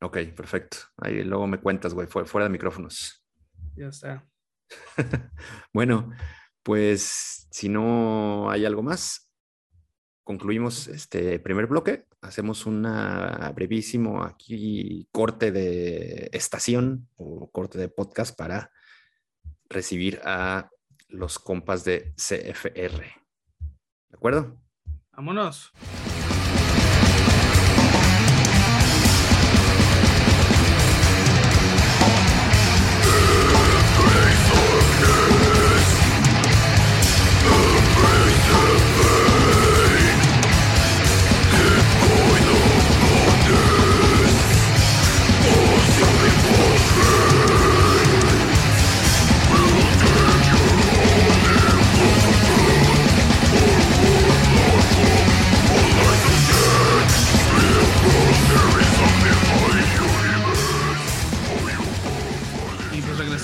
[0.00, 0.76] Ok, perfecto.
[0.98, 3.26] Ahí luego me cuentas, güey, fuera de micrófonos.
[3.74, 4.24] Ya está.
[5.72, 6.12] bueno,
[6.66, 9.30] pues si no hay algo más,
[10.24, 12.06] concluimos este primer bloque.
[12.20, 18.72] Hacemos una brevísimo aquí corte de estación o corte de podcast para
[19.68, 20.68] recibir a
[21.08, 23.00] los compas de CFR.
[24.08, 24.60] ¿De acuerdo?
[25.12, 25.72] Vámonos.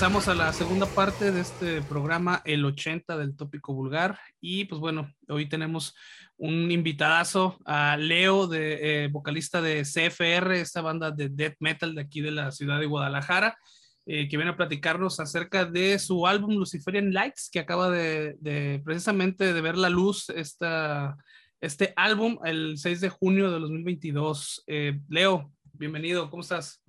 [0.03, 4.19] La segunda parte de este programa, el 80 del tópico vulgar.
[4.41, 5.95] Y pues bueno, hoy tenemos
[6.35, 12.01] un invitadazo a Leo, de, eh, vocalista de CFR, esta banda de death metal de
[12.01, 13.57] aquí de la ciudad de Guadalajara,
[14.05, 18.81] eh, que viene a platicarnos acerca de su álbum Luciferian Lights, que acaba de, de
[18.83, 21.15] precisamente de ver la luz esta,
[21.61, 24.65] este álbum el 6 de junio de 2022.
[24.67, 26.83] Eh, Leo, bienvenido, ¿cómo estás?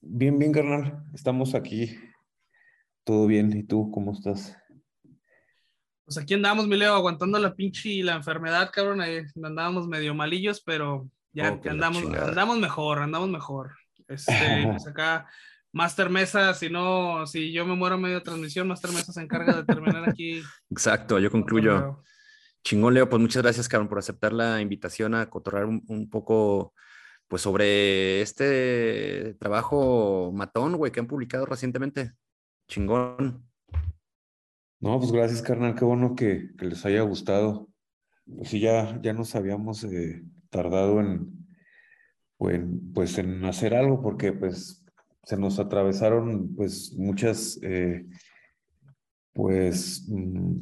[0.00, 1.04] Bien, bien, carnal.
[1.12, 1.90] Estamos aquí.
[3.04, 3.56] Todo bien.
[3.56, 4.56] ¿Y tú cómo estás?
[6.04, 9.00] Pues aquí andamos, mi Leo, aguantando la pinche y la enfermedad, cabrón.
[9.00, 12.28] Ahí andábamos medio malillos, pero ya Oh, andamos, chingada.
[12.28, 13.72] andamos mejor, andamos mejor.
[14.08, 14.32] Este,
[14.70, 15.26] pues acá,
[15.72, 19.22] Master Mesa, si no, si yo me muero en medio de transmisión, Master Mesa se
[19.22, 20.42] encarga de terminar aquí.
[20.70, 22.02] Exacto, yo concluyo.
[22.64, 26.74] Chingón, Leo, pues muchas gracias, cabrón, por aceptar la invitación a cotorrar un, un poco,
[27.26, 32.12] pues, sobre este trabajo matón, güey, que han publicado recientemente.
[32.72, 33.44] Chingón.
[34.80, 35.74] No, pues gracias, carnal.
[35.74, 37.68] Qué bueno que, les haya gustado.
[38.24, 41.46] Pues sí, ya, ya nos habíamos eh, tardado en,
[42.38, 44.86] en, pues, en hacer algo porque pues
[45.22, 48.06] se nos atravesaron pues muchas, eh,
[49.34, 50.56] pues mm,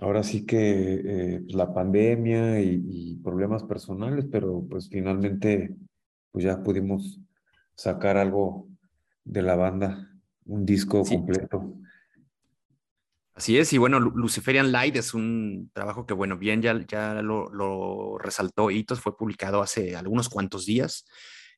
[0.00, 5.76] ahora sí que eh, la pandemia y, y problemas personales, pero pues finalmente
[6.32, 7.20] pues ya pudimos
[7.76, 8.66] sacar algo
[9.24, 10.09] de la banda,
[10.50, 11.14] un disco Sí.
[11.16, 11.74] completo.
[13.34, 17.22] Así es, y bueno, Lu- Luciferian Light es un trabajo que, bueno, bien ya, ya
[17.22, 21.06] lo, lo resaltó Hitos, fue publicado hace algunos cuantos días.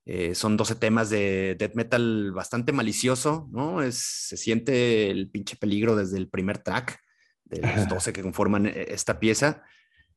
[0.05, 3.83] Eh, son 12 temas de death metal bastante malicioso, ¿no?
[3.83, 7.01] Es, se siente el pinche peligro desde el primer track
[7.45, 9.63] de los 12 que conforman eh, esta pieza.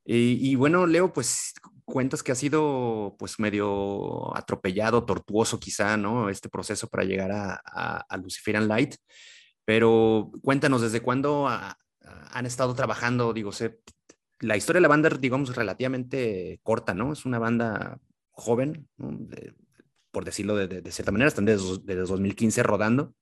[0.04, 1.54] Y, y bueno, Leo, pues
[1.86, 6.30] cuentas que ha sido pues medio atropellado, tortuoso quizá, ¿no?
[6.30, 8.96] Este proceso para llegar a, a, a Luciferian Light.
[9.66, 13.34] Pero cuéntanos, ¿desde cuándo han estado trabajando?
[13.34, 13.52] Digo,
[14.40, 17.14] la historia de la banda, digamos, relativamente corta, ¿no?
[17.14, 18.88] Es una banda joven,
[20.12, 23.16] por decirlo de, cierta manera, están desde 2015 rodando.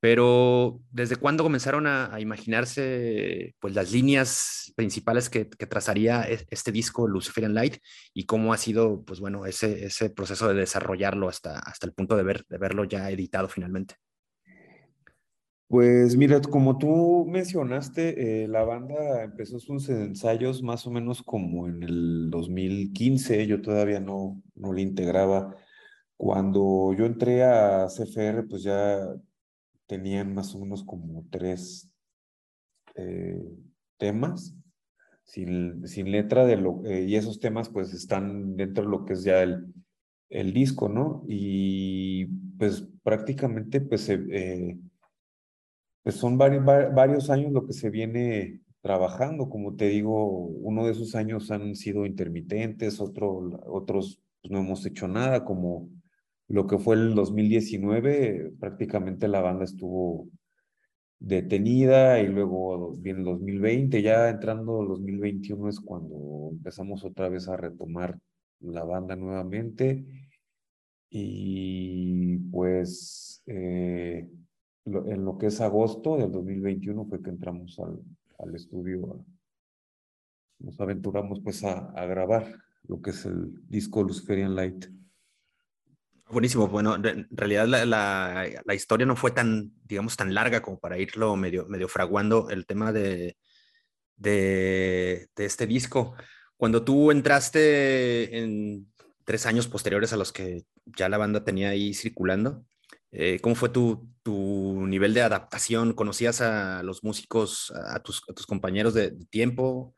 [0.00, 6.46] Pero ¿desde cuándo comenzaron a, a imaginarse pues, las líneas principales que, que trazaría e-
[6.48, 7.76] este disco Luciferian Light
[8.14, 12.16] y cómo ha sido, pues bueno, ese, ese proceso de desarrollarlo hasta, hasta el punto
[12.16, 13.96] de, ver, de verlo ya editado finalmente?
[15.68, 21.68] Pues mira, como tú mencionaste, eh, la banda empezó sus ensayos más o menos como
[21.68, 25.54] en el 2015, yo todavía no, no le integraba.
[26.16, 28.98] Cuando yo entré a CFR, pues ya
[29.90, 31.90] tenían más o menos como tres
[32.94, 33.42] eh,
[33.98, 34.54] temas
[35.24, 39.14] sin, sin letra de lo, eh, y esos temas pues están dentro de lo que
[39.14, 39.74] es ya el,
[40.28, 41.24] el disco, ¿no?
[41.26, 42.26] Y
[42.56, 44.78] pues prácticamente pues eh,
[46.04, 49.50] pues son varios, varios años lo que se viene trabajando.
[49.50, 54.86] Como te digo, uno de esos años han sido intermitentes, otro, otros pues, no hemos
[54.86, 55.88] hecho nada, como
[56.50, 60.28] lo que fue el 2019, prácticamente la banda estuvo
[61.20, 67.46] detenida y luego viene el 2020, ya entrando el 2021 es cuando empezamos otra vez
[67.48, 68.18] a retomar
[68.58, 70.04] la banda nuevamente
[71.08, 74.28] y pues eh,
[74.86, 78.00] en lo que es agosto del 2021 fue que entramos al,
[78.40, 79.24] al estudio,
[80.58, 82.56] nos aventuramos pues a, a, grabar
[82.88, 84.99] lo que es el disco Luciferian Light.
[86.30, 90.96] Buenísimo, bueno, en realidad la, la, historia no fue tan, digamos, tan larga como para
[90.96, 93.36] irlo medio, medio fraguando el tema de,
[94.16, 96.14] de, este disco.
[96.56, 98.92] Cuando tú entraste en
[99.24, 102.64] tres años posteriores a los que ya la banda tenía ahí circulando,
[103.10, 105.94] eh, ¿cómo fue tu, tu, nivel de adaptación?
[105.94, 109.94] ¿Conocías a los músicos, a tus, a tus compañeros de, de tiempo?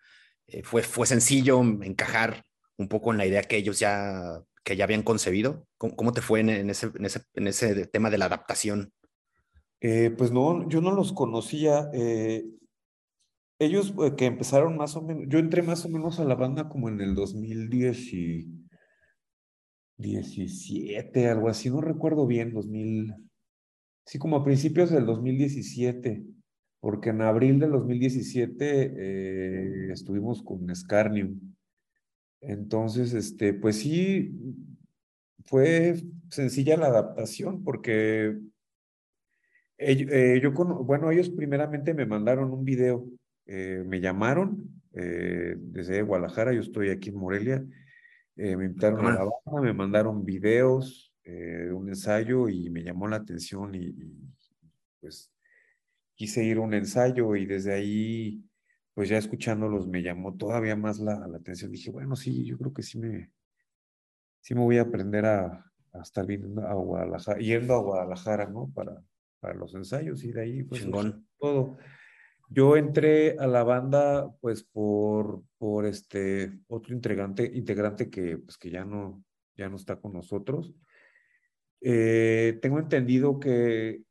[0.46, 2.44] Eh, ¿fue, ¿Fue sencillo encajar
[2.78, 5.67] un poco en la idea que ellos ya, que ya habían concebido?
[5.79, 8.92] ¿Cómo, cómo te fue en, en, ese, en, ese, en, ese, tema de la adaptación?
[9.81, 11.90] Eh, pues no, yo no los conocía.
[11.92, 12.44] Eh,
[13.58, 16.88] ellos que empezaron más o menos, yo entré más o menos a la banda como
[16.88, 18.63] en el 2010 y
[19.98, 23.15] 17, algo así, no recuerdo bien, 2000,
[24.04, 26.25] sí, como a principios del 2017,
[26.81, 31.38] porque en abril del 2017 eh, estuvimos con Scarnium.
[32.42, 34.34] Entonces, este, pues sí,
[35.44, 35.96] fue
[36.28, 38.36] sencilla la adaptación, porque
[39.78, 43.06] eh, eh, yo, con, bueno, ellos primeramente me mandaron un video,
[43.46, 47.64] eh, me llamaron desde Guadalajara, yo estoy aquí en Morelia,
[48.36, 53.06] eh, me invitaron a la banda, me mandaron videos, eh, un ensayo y me llamó
[53.06, 54.34] la atención y, y,
[55.00, 55.30] pues
[56.14, 58.42] quise ir a un ensayo y desde ahí,
[58.94, 61.70] pues ya escuchándolos me llamó todavía más la, la atención.
[61.70, 63.32] Dije, bueno, sí, yo creo que sí me,
[64.40, 68.70] sí me voy a aprender a, a estar viendo a Guadalajara, yendo a Guadalajara, ¿no?
[68.74, 69.02] Para,
[69.40, 70.86] para los ensayos y de ahí, pues,
[71.38, 71.78] todo.
[72.48, 78.70] Yo entré a la banda, pues, por, por este otro integrante, integrante que, pues, que
[78.70, 79.24] ya no,
[79.56, 80.74] ya no está con nosotros.
[81.80, 84.02] Eh, tengo entendido que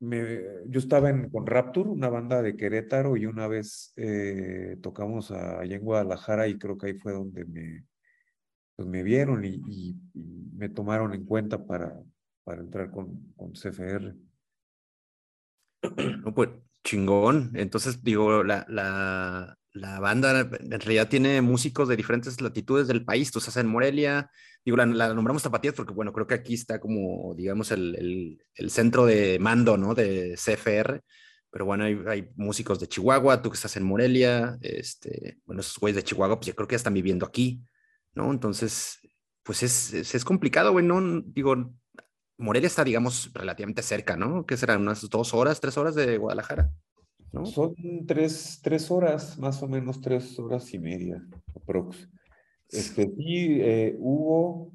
[0.00, 5.76] yo estaba en, con Rapture, una banda de Querétaro, y una vez eh, tocamos allá
[5.76, 7.84] en Guadalajara y creo que ahí fue donde me,
[8.76, 9.96] pues me vieron y, y,
[10.54, 11.98] me tomaron en cuenta para,
[12.44, 14.14] para entrar con, con CFR.
[16.24, 16.50] No, pues
[16.82, 17.50] chingón.
[17.54, 23.30] Entonces, digo, la, la, la, banda en realidad tiene músicos de diferentes latitudes del país.
[23.30, 24.30] Tú estás en Morelia,
[24.64, 28.70] digo, la, la nombramos Tapatías porque, bueno, creo que aquí está como, digamos, el, el,
[28.70, 29.94] centro de mando, ¿no?
[29.94, 31.02] De CFR.
[31.50, 35.78] Pero bueno, hay, hay, músicos de Chihuahua, tú que estás en Morelia, este, bueno, esos
[35.78, 37.62] güeyes de Chihuahua, pues yo creo que ya están viviendo aquí.
[38.16, 38.32] ¿no?
[38.32, 38.98] Entonces,
[39.44, 41.00] pues es, es, complicado, güey, ¿no?
[41.20, 41.54] Digo,
[42.38, 44.44] Morelia está, digamos, relativamente cerca, ¿no?
[44.46, 44.80] ¿Qué serán?
[44.80, 46.70] ¿Unas dos horas, tres horas de Guadalajara?
[47.32, 47.46] ¿No?
[47.46, 47.74] Son
[48.06, 51.24] tres, tres horas, más o menos tres horas y media,
[51.54, 52.08] aprox.
[52.68, 54.72] Este, y eh, Hugo,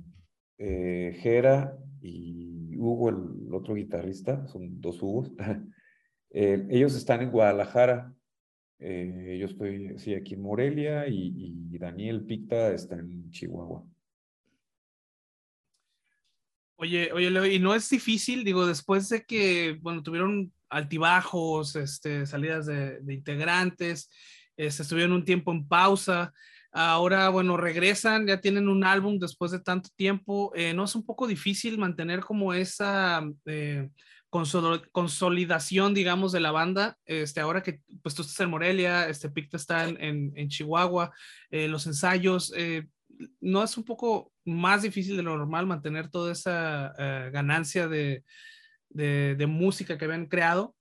[0.57, 5.31] eh, Jera y Hugo, el otro guitarrista, son dos Hugos,
[6.31, 8.13] eh, ellos están en Guadalajara,
[8.83, 13.83] eh, yo estoy sí, aquí en Morelia y, Daniel Picta está en Chihuahua.
[16.75, 22.25] Oye, oye, Leo, y no es difícil, digo, después de que, bueno, tuvieron altibajos, este,
[22.25, 24.09] salidas de, integrantes,
[24.57, 26.33] este, estuvieron un tiempo en pausa,
[26.71, 31.05] ahora, bueno, regresan, ya tienen un álbum después de tanto tiempo, eh, ¿no es un
[31.05, 33.89] poco difícil mantener como esa eh,
[34.31, 39.57] consolidación, digamos, de la banda, este, ahora que pues tú estás en Morelia, este Picta
[39.57, 41.11] está en, en, Chihuahua,
[41.49, 42.87] eh, los ensayos, eh,
[43.41, 48.23] ¿no es un poco más difícil de lo normal mantener toda esa eh, ganancia de,
[48.93, 50.75] de, de, música que habían creado?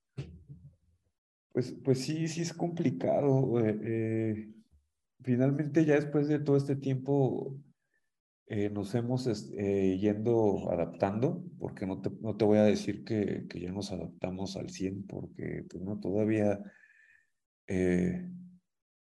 [1.53, 3.55] Pues, pues sí, sí es complicado.
[5.23, 7.61] finalmente ya después de todo este tiempo
[8.53, 13.47] eh, nos hemos eh, yendo adaptando, porque no te, no te voy a decir que,
[13.47, 16.59] que, ya nos adaptamos al 100, porque pues, no, todavía,
[17.67, 18.29] eh,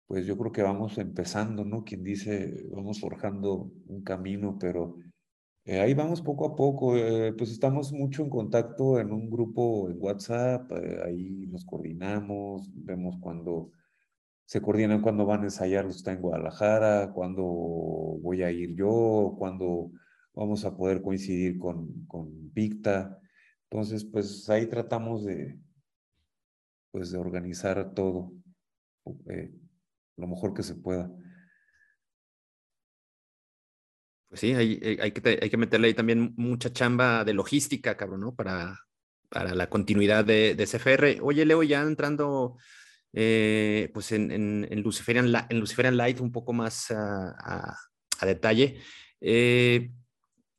[0.07, 1.83] pues yo creo que vamos empezando, ¿no?
[1.83, 4.99] Quien dice, vamos forjando un camino, pero
[5.65, 6.93] ahí vamos poco a poco,
[7.37, 10.71] pues estamos mucho en contacto en un grupo en WhatsApp,
[11.05, 13.71] ahí nos coordinamos, vemos cuando
[14.45, 19.35] se coordinan cuando van a ensayar los está en Guadalajara, cuándo voy a ir yo,
[19.37, 19.91] cuándo
[20.35, 23.19] vamos a poder coincidir con, con Picta.
[23.69, 25.59] Entonces, pues ahí tratamos de,
[26.91, 28.33] pues, de organizar todo
[29.27, 29.51] eh,
[30.15, 31.11] lo mejor que se pueda.
[34.35, 38.19] Pues sí, hay, hay, que, hay que meterle ahí también mucha chamba de logística, cabrón,
[38.19, 38.35] ¿no?
[38.35, 38.77] Para,
[39.29, 41.19] para la continuidad de, de CFR.
[41.21, 42.57] Oye, Leo, ya entrando
[43.13, 47.77] eh, pues en, en, en, Luciferian, Luciferian Light un poco más a,
[48.19, 48.81] a, detalle.
[49.21, 49.91] Eh,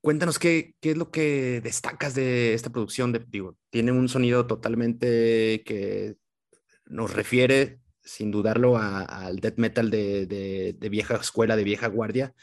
[0.01, 3.13] cuéntanos qué, qué, es lo que destacas de esta producción.
[3.13, 6.17] De, digo, tiene un sonido totalmente que
[6.87, 12.35] nos refiere, sin dudarlo, al death metal de, de, de, vieja escuela, de vieja guardia,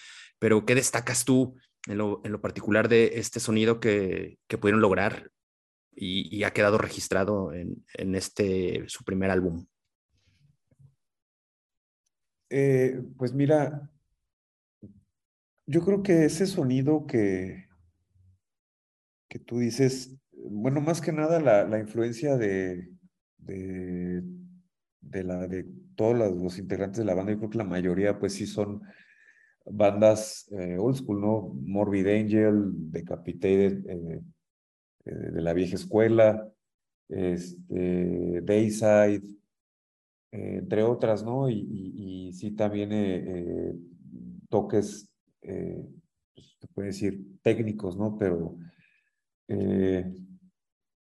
[0.44, 1.56] pero ¿qué destacas tú
[1.88, 5.32] en lo, en lo particular de este sonido que, que pudieron lograr
[5.96, 9.66] y, ha quedado registrado en, en este, su primer álbum?
[12.50, 13.90] Eh, pues mira,
[15.66, 17.68] yo creo que ese sonido que,
[19.30, 22.90] que tú dices, bueno, más que nada la, la influencia de,
[23.38, 25.66] de, la, de
[25.96, 28.82] todos los, integrantes de la banda, yo creo que la mayoría pues sí son
[29.66, 31.54] bandas eh, old school, ¿no?
[31.66, 34.22] Morbid Angel, Decapitated, eh,
[35.06, 36.50] de la vieja escuela,
[37.10, 39.24] este, Dayside,
[40.34, 41.48] eh, entre otras, ¿no?
[41.50, 43.76] Y, y, sí también eh, eh,
[44.50, 45.10] toques,
[45.40, 48.18] pues, se puede decir, técnicos, ¿no?
[48.18, 48.58] Pero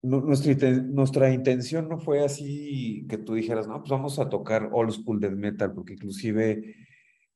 [0.01, 4.91] nuestra, nuestra intención no fue así que tú dijeras, no, pues vamos a tocar old
[4.91, 6.75] school death metal, porque inclusive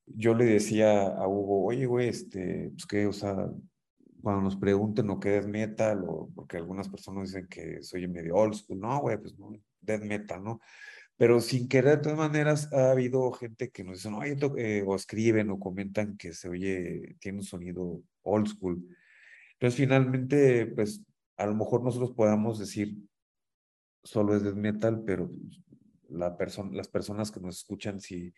[0.05, 3.49] yo le decía a Hugo, oye, güey, este, pues que, o sea,
[4.21, 8.35] cuando nos pregunten o qué death metal, o porque algunas personas dicen que soy medio
[8.35, 9.51] old school, no, güey, pues no,
[9.81, 10.59] death metal, ¿no?
[11.17, 14.95] pero sin querer, de todas maneras, ha habido gente que nos dicen, oye, eh, o
[14.95, 18.85] escriben o comentan que se oye, tiene un sonido old school.
[19.53, 21.03] Entonces, finalmente, pues,
[21.37, 22.97] a lo mejor nosotros podamos decir,
[24.03, 25.31] solo es death metal, pero
[26.09, 26.35] la
[26.71, 28.33] las personas que nos escuchan, si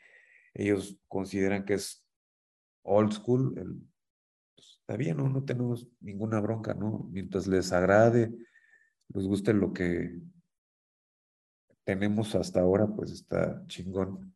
[0.55, 2.05] ellos consideran que es
[2.83, 3.53] old school,
[4.55, 5.29] pues, está bien, ¿no?
[5.29, 7.07] no tenemos ninguna bronca, ¿no?
[7.11, 8.33] Mientras les agrade,
[9.13, 10.17] les guste lo que
[11.83, 14.33] tenemos hasta ahora, pues está chingón.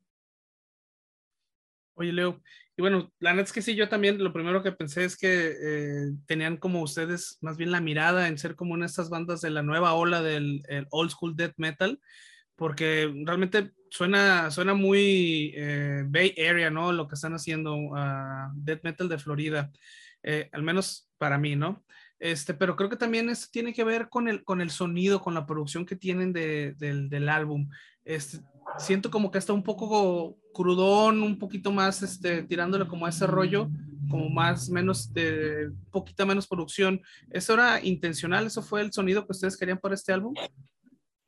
[1.96, 2.42] Oye, Leo,
[2.78, 5.52] y bueno, la neta es que sí, yo también lo primero que pensé es que
[5.62, 9.42] eh, tenían como ustedes más bien la mirada en ser como una de estas bandas
[9.42, 12.00] de la nueva ola del old school death metal,
[12.60, 16.91] porque realmente suena, suena muy eh, Bay Area, ¿no?
[16.91, 19.72] Lo que están haciendo uh, death metal de Florida,
[20.22, 21.86] eh, al menos para mí, ¿no?
[22.20, 25.34] Este, pero creo que también esto tiene que ver con el, con el sonido, con
[25.34, 27.70] la producción que tienen de, del, del álbum.
[28.03, 28.39] Este,
[28.78, 33.26] siento como que está un poco crudón, un poquito más este, tirándole como a ese
[33.26, 33.70] rollo,
[34.10, 37.01] como más, menos, de poquita menos producción.
[37.30, 38.47] ¿Eso era intencional?
[38.47, 40.34] ¿Eso fue el sonido que ustedes querían para este álbum?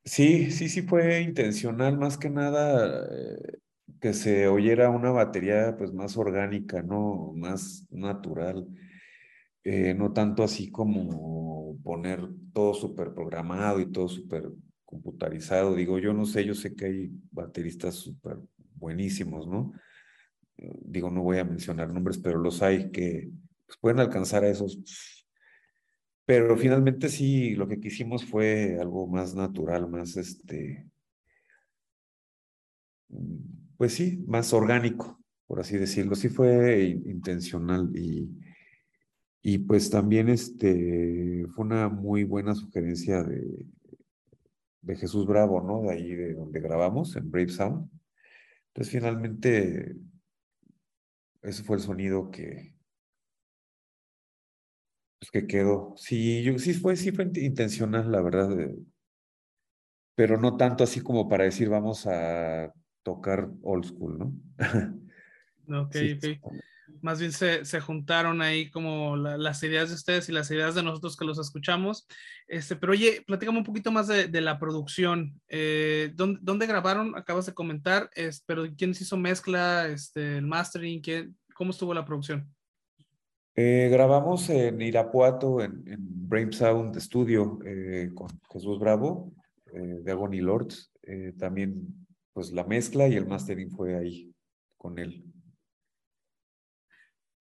[0.03, 3.59] Sí, sí, sí fue intencional, más que nada eh,
[3.99, 7.31] que se oyera una batería pues más orgánica, ¿no?
[7.35, 8.67] Más natural.
[9.63, 12.21] Eh, no tanto así como poner
[12.53, 14.49] todo súper programado y todo súper
[14.85, 15.75] computarizado.
[15.75, 18.37] Digo, yo no sé, yo sé que hay bateristas súper
[18.75, 19.73] buenísimos, ¿no?
[20.57, 23.29] Digo, no voy a mencionar nombres, pero los hay que
[23.65, 24.79] pues, pueden alcanzar a esos.
[26.33, 30.89] Pero finalmente sí, lo que quisimos fue algo más natural, más este,
[33.75, 36.15] pues sí, más orgánico, por así decirlo.
[36.15, 38.29] Sí fue intencional y,
[39.41, 43.67] y pues también este, fue una muy buena sugerencia de,
[44.83, 45.81] de Jesús Bravo, ¿no?
[45.81, 47.89] De ahí de donde grabamos, en Brave Sound.
[48.67, 49.97] Entonces finalmente
[51.41, 52.73] ese fue el sonido que,
[55.31, 55.93] pues, que quedó.
[55.97, 58.49] Sí, yo, sí, fue, sí fue intencional, la verdad,
[60.15, 62.73] pero no tanto así como para decir vamos a
[63.03, 64.33] tocar old school, ¿no?
[65.73, 66.61] Ok, ok
[67.01, 70.83] más bien se, se juntaron ahí como las ideas de ustedes y las ideas de
[70.83, 72.07] nosotros que los escuchamos.
[72.47, 75.39] Este, pero oye, platícame un poquito más de, de la producción.
[75.47, 77.15] Eh, ¿dónde, ¿dónde, grabaron?
[77.17, 81.01] Acabas de comentar, es, pero ¿quién hizo mezcla, este, el mastering?
[81.01, 82.53] ¿quién, ¿Cómo estuvo la producción?
[83.55, 85.99] Eh, grabamos en Irapuato, en, en
[86.29, 89.33] Brave Sound Studio, eh, con Jesús Bravo,
[89.73, 90.91] de Agony Lords.
[91.37, 94.33] también, pues la mezcla y el mastering fue ahí
[94.77, 95.23] con él.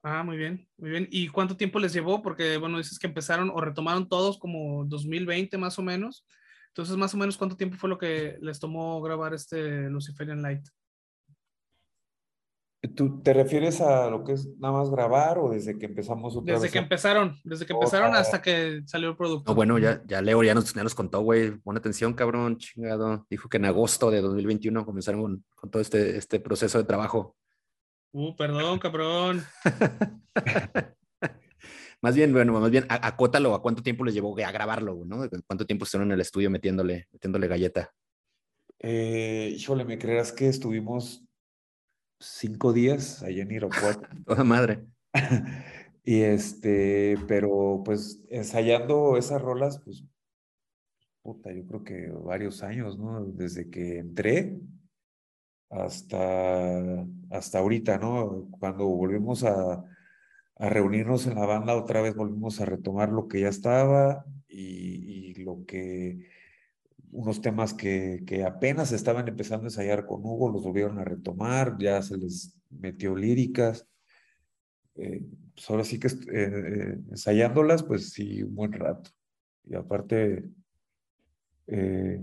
[0.03, 1.09] Ah, muy bien, muy bien.
[1.11, 2.23] ¿Y cuánto tiempo les llevó?
[2.23, 6.27] Porque, bueno, dices que empezaron o retomaron todos como 2020 más o menos.
[6.69, 10.67] Entonces, más o menos, ¿cuánto tiempo fue lo que les tomó grabar este Luciferian Light?
[12.95, 16.55] ¿Tú te refieres a lo que es nada más grabar o desde que empezamos otra
[16.55, 19.51] Desde que empezaron, desde que empezaron hasta que salió el producto.
[19.51, 21.51] No, bueno, ya, ya Leo ya nos, ya nos contó, güey.
[21.59, 23.27] Pon atención, cabrón, chingado.
[23.29, 27.37] Dijo que en agosto de 2021 comenzaron con, con todo este, este proceso de trabajo.
[28.13, 29.45] Uh, perdón, cabrón.
[32.01, 35.29] más bien, bueno, más bien, acótalo a cuánto tiempo les llevó a grabarlo, ¿no?
[35.47, 37.93] ¿Cuánto tiempo estuvieron en el estudio metiéndole, metiéndole galleta?
[38.79, 41.23] Eh, híjole, ¿me creerás que estuvimos
[42.21, 44.09] cinco días allá en Irapuato?
[44.27, 44.87] Toda madre.
[46.05, 50.05] y este, pero pues ensayando esas rolas, pues,
[51.23, 53.25] puta, yo creo que varios años, ¿no?
[53.25, 54.61] Desde que entré
[55.71, 58.49] hasta, hasta ahorita, ¿no?
[58.59, 59.85] Cuando volvimos a,
[60.57, 65.31] a, reunirnos en la banda, otra vez volvimos a retomar lo que ya estaba y,
[65.31, 66.29] y lo que,
[67.13, 71.77] unos temas que, que, apenas estaban empezando a ensayar con Hugo, los volvieron a retomar,
[71.79, 73.87] ya se les metió líricas.
[74.97, 79.11] Eh, pues ahora sí que eh, eh, ensayándolas, pues sí, un buen rato.
[79.65, 80.51] Y aparte,
[81.67, 82.23] eh,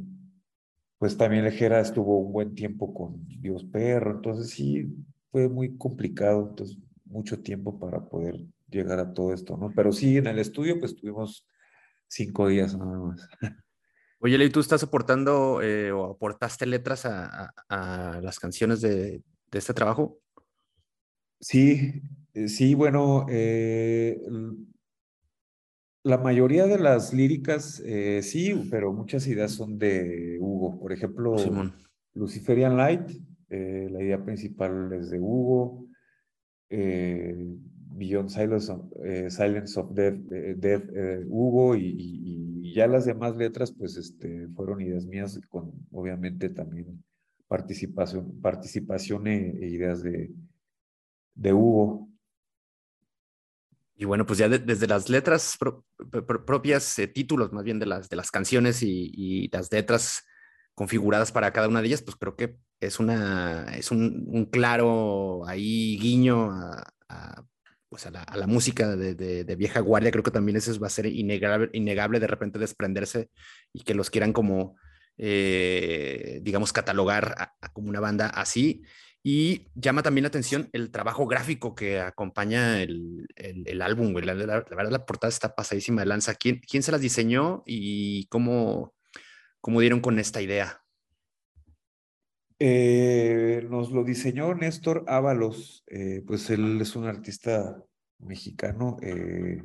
[0.97, 4.87] pues también Lejera estuvo un buen tiempo con Dios Perro, entonces sí,
[5.31, 9.71] fue muy complicado, entonces mucho tiempo para poder llegar a todo esto, ¿no?
[9.75, 11.47] Pero sí, en el estudio pues tuvimos
[12.07, 13.29] cinco días nada más.
[14.19, 19.57] Oye, Ley, ¿tú estás aportando eh, o aportaste letras a, a, las canciones de, de,
[19.59, 20.19] este trabajo?
[21.39, 22.01] Sí,
[22.33, 24.19] eh, sí, bueno, eh,
[26.03, 30.79] la mayoría de las líricas eh, sí, pero muchas ideas son de Hugo.
[30.79, 31.35] Por ejemplo,
[32.13, 33.09] Luciferian Light,
[33.49, 35.87] la idea principal es de Hugo.
[36.69, 38.81] Beyond Silence of,
[39.29, 40.89] Silence of Death,
[41.27, 42.36] Hugo, y,
[42.77, 47.03] ya las demás letras, pues este, fueron ideas mías, con obviamente también
[47.47, 50.31] participación, participación e, e ideas de,
[51.33, 52.07] de Hugo.
[53.95, 55.57] Y bueno, pues ya desde las letras
[56.45, 60.23] propias, eh, títulos más bien de las, de las canciones y, las letras
[60.75, 65.97] configuradas para cada una de ellas, pues creo que es, una, es un, claro ahí
[65.99, 67.43] guiño a,
[67.89, 70.11] pues a, la, música de, vieja guardia.
[70.11, 73.29] Creo que también eso va a ser innegable, innegable de repente desprenderse
[73.73, 74.75] y que los quieran como,
[75.17, 78.83] eh, digamos, catalogar como una banda así.
[79.23, 84.89] Y llama también la atención el trabajo gráfico que acompaña el, el, álbum, La, verdad,
[84.89, 86.35] la portada está pasadísima de lanza.
[86.35, 88.93] ¿Quién, quién se las diseñó y cómo,
[89.59, 90.81] cómo dieron con esta idea?
[92.59, 97.83] Eh, nos lo diseñó Néstor Ábalos, eh, pues él es un artista
[98.19, 98.97] mexicano.
[99.01, 99.61] Eh,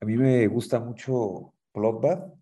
[0.00, 2.32] a mí me gusta mucho Bloodbath,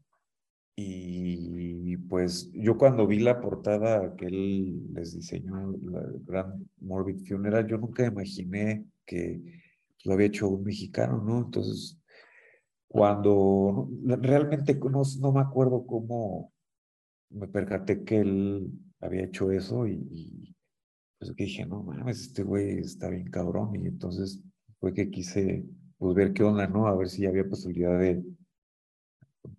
[0.76, 7.66] y pues yo cuando vi la portada que él les diseñó, la Grand Morbid Funeral,
[7.66, 9.40] yo nunca imaginé que
[10.04, 11.38] lo había hecho un mexicano, ¿no?
[11.40, 11.98] Entonces,
[12.88, 16.52] cuando realmente no, no me acuerdo cómo
[17.30, 18.70] me percaté que él
[19.02, 20.56] había hecho eso y,
[21.18, 23.76] pues dije, no mames, este güey está bien cabrón.
[23.76, 24.40] Y entonces
[24.80, 25.64] fue que quise
[25.98, 26.86] pues ver qué onda, ¿no?
[26.86, 28.24] A ver si había posibilidad de,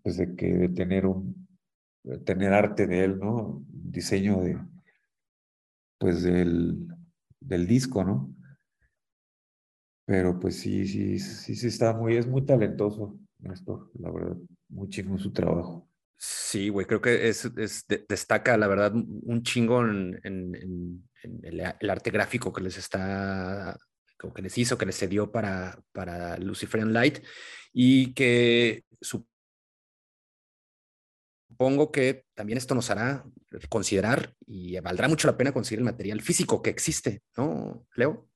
[0.02, 1.48] pues de que de tener un
[2.26, 3.64] tener arte de él, ¿no?
[3.70, 4.58] Diseño de
[5.98, 6.88] pues del,
[7.40, 8.36] del disco, ¿no?
[10.06, 13.18] Pero pues sí, sí, sí, sí está muy, es muy talentoso
[13.52, 14.38] esto, la verdad,
[14.70, 15.88] muy chingo su trabajo.
[16.26, 21.04] Sí, güey, creo que es, es destaca, la verdad, un chingo en, en,
[21.42, 23.78] el, el, arte gráfico que les está,
[24.34, 27.26] que les hizo, que les cedió para, para Luciferian Light
[27.74, 29.28] y que su
[31.50, 33.26] supongo que también esto nos hará
[33.68, 38.30] considerar y valdrá mucho la pena conseguir el material físico que existe, ¿no, Leo?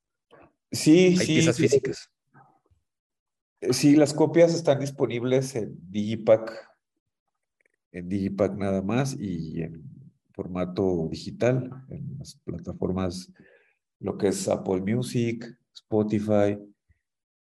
[0.70, 1.34] Sí, Hay sí.
[1.34, 2.10] piezas físicas.
[3.70, 6.67] Sí, las copias están disponibles en Digipack,
[7.92, 9.82] en Digipack nada más y en
[10.32, 13.32] formato digital, en las plataformas,
[14.00, 16.56] lo que es Apple Music, Spotify,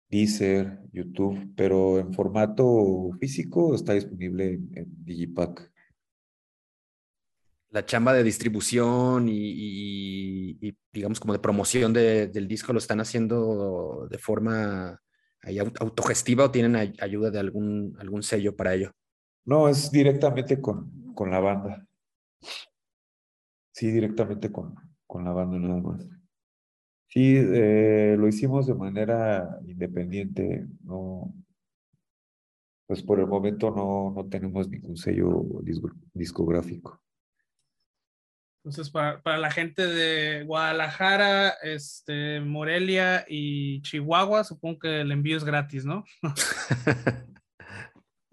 [0.09, 5.73] Deezer, YouTube, pero en formato físico está disponible en, Digipack.
[7.71, 10.57] La chamba de distribución y,
[10.93, 15.01] digamos como de promoción del disco lo están haciendo de forma
[15.81, 18.95] autogestiva o tienen ayuda de algún, algún sello para ello?
[19.45, 21.87] No, es directamente con, con la banda.
[23.73, 24.75] Sí, directamente con,
[25.07, 26.09] con la banda nada más.
[27.09, 31.33] Sí, eh, lo hicimos de manera independiente, no,
[32.87, 35.45] pues por el momento no, no tenemos ningún sello
[36.13, 37.01] discográfico.
[38.65, 45.37] Entonces, para, para, la gente de Guadalajara, este, Morelia y Chihuahua, supongo que el envío
[45.37, 46.05] es gratis, ¿no?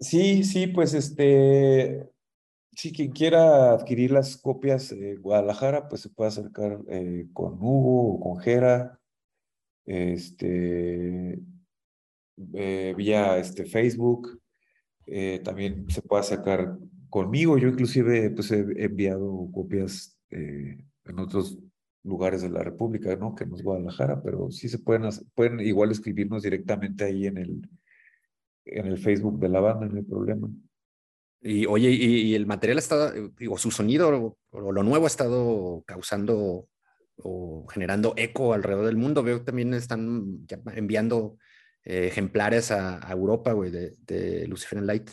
[0.02, 2.12] sí, sí, pues este,
[2.72, 8.14] si quien quiera adquirir las copias de Guadalajara, pues se puede acercar eh, con Hugo
[8.14, 8.98] o con Jera,
[9.84, 11.40] este,
[12.54, 14.40] eh, vía este, Facebook.
[15.06, 16.78] Eh, también se puede acercar
[17.10, 17.58] conmigo.
[17.58, 21.58] Yo inclusive pues, he enviado copias en otros
[22.04, 23.34] lugares de la República, ¿no?
[23.34, 27.68] Que no es Guadalajara, pero sí se pueden, pueden igual escribirnos directamente ahí en el,
[28.64, 30.48] en el Facebook de la banda, no hay problema.
[31.40, 33.12] Y oye, y, el material estado,
[33.50, 36.68] o su sonido o, lo nuevo ha estado causando
[37.16, 39.22] o generando eco alrededor del mundo.
[39.22, 41.36] Veo que también están enviando
[41.84, 45.10] eh, ejemplares a, Europa, güey, de, de Lucifer Light.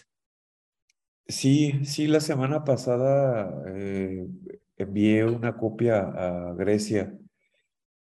[1.27, 4.27] Sí, sí, la semana pasada eh,
[4.77, 7.15] envié una copia a Grecia.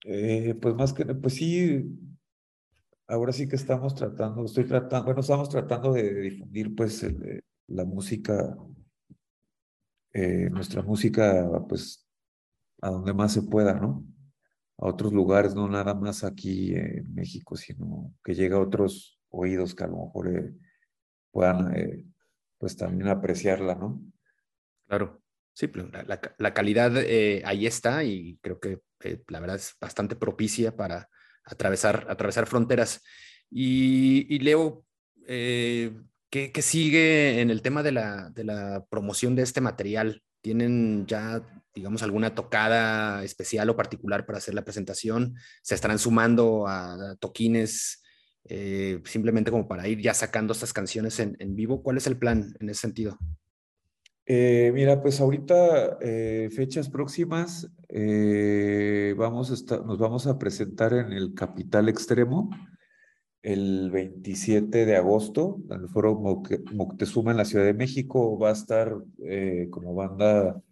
[0.05, 1.87] Eh, pues más que, pues sí,
[3.07, 7.85] ahora sí que estamos tratando, estoy tratando, bueno, estamos tratando de difundir pues el, la
[7.85, 8.57] música,
[10.13, 12.07] eh, nuestra música, pues,
[12.81, 14.05] a donde más se pueda, ¿no?
[14.79, 19.75] A otros lugares, no nada más aquí en México, sino que llegue a otros oídos
[19.75, 20.55] que a lo mejor eh,
[21.31, 22.05] puedan, eh,
[22.59, 24.01] pues, también apreciarla, ¿no?
[24.87, 25.21] Claro.
[25.57, 25.71] Sí,
[26.39, 26.97] la, calidad
[27.45, 28.81] ahí está y creo que
[29.29, 31.09] la verdad es bastante propicia para
[31.45, 33.03] atravesar, atravesar fronteras.
[33.51, 34.85] Y, Leo,
[36.35, 40.21] ¿Qué, sigue en el tema de la, de la, promoción de este material?
[40.41, 45.37] ¿Tienen ya, digamos, alguna tocada especial o particular para hacer la presentación?
[45.63, 48.03] ¿Se estarán sumando a toquines
[48.47, 51.85] eh, simplemente como para ir ya sacando estas canciones en, vivo?
[51.85, 53.17] ¿Cuál es el plan en ese sentido?
[54.27, 57.71] Eh, mira, pues ahorita, eh, fechas próximas,
[59.17, 62.51] vamos a nos vamos a presentar en el Capital Extremo
[63.45, 66.15] el 27 de agosto, en el Foro
[66.73, 68.39] Moctezuma en la Ciudad de México.
[68.39, 70.63] Va a estar eh, como banda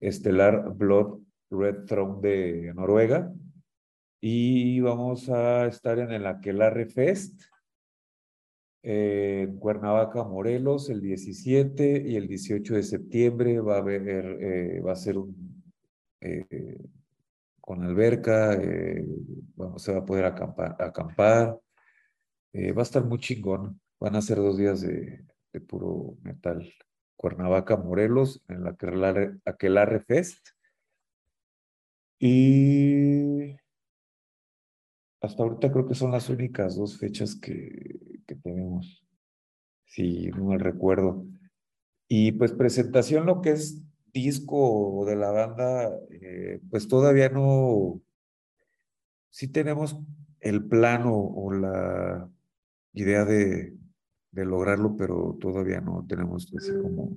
[0.00, 1.20] estelar Blood
[1.50, 3.32] Red Throne de Noruega.
[4.20, 7.42] Y vamos a estar en el Aquelarre Fest
[8.82, 14.02] en Cuernavaca, Morelos, el 17 y el 18 de septiembre va a haber,
[14.40, 15.62] eh, va a ser un
[16.20, 16.78] eh,
[17.60, 19.06] con alberca, eh,
[19.76, 21.60] se va a poder acampar, acampar.
[22.54, 23.80] va a estar muy chingón.
[24.00, 25.24] Van a ser dos días de,
[25.68, 26.72] puro metal.
[27.16, 28.76] Cuernavaca, Morelos, en la
[29.44, 30.48] Aquelarre Fest.
[32.18, 33.56] Y
[35.20, 39.04] hasta ahorita creo que son las únicas dos fechas que, que tenemos,
[39.86, 41.26] si no me recuerdo.
[42.06, 48.00] Y pues presentación, lo que es disco de la banda, eh, pues todavía no,
[49.30, 49.98] sí tenemos
[50.38, 52.30] el plano o la
[52.92, 53.76] idea de,
[54.32, 57.16] lograrlo, pero todavía no tenemos así como,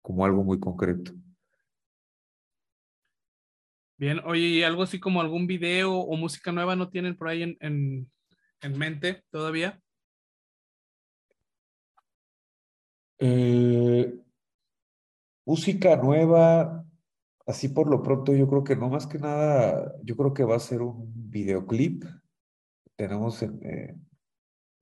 [0.00, 1.12] como algo muy concreto.
[3.98, 7.56] Bien, oye, ¿y algo así como algún video o música nueva no tienen por ahí
[7.60, 8.10] en,
[8.64, 9.80] en mente todavía?
[13.18, 14.18] Eh,
[15.46, 16.84] música nueva,
[17.46, 20.56] así por lo pronto, yo creo que no más que nada, yo creo que va
[20.56, 22.04] a ser un videoclip.
[22.96, 23.96] Tenemos en, eh,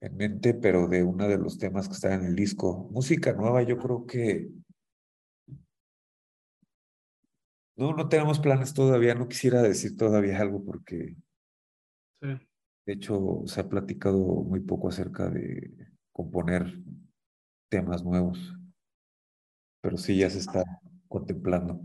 [0.00, 2.88] en mente, pero de uno de los temas que está en el disco.
[2.90, 4.50] Música nueva, yo creo que
[7.74, 11.16] No, no tenemos planes todavía, no quisiera decir todavía algo porque
[12.86, 16.78] de hecho se ha platicado muy poco acerca de componer
[17.68, 18.54] temas nuevos,
[19.80, 20.64] pero sí ya se está
[21.08, 21.80] contemplando.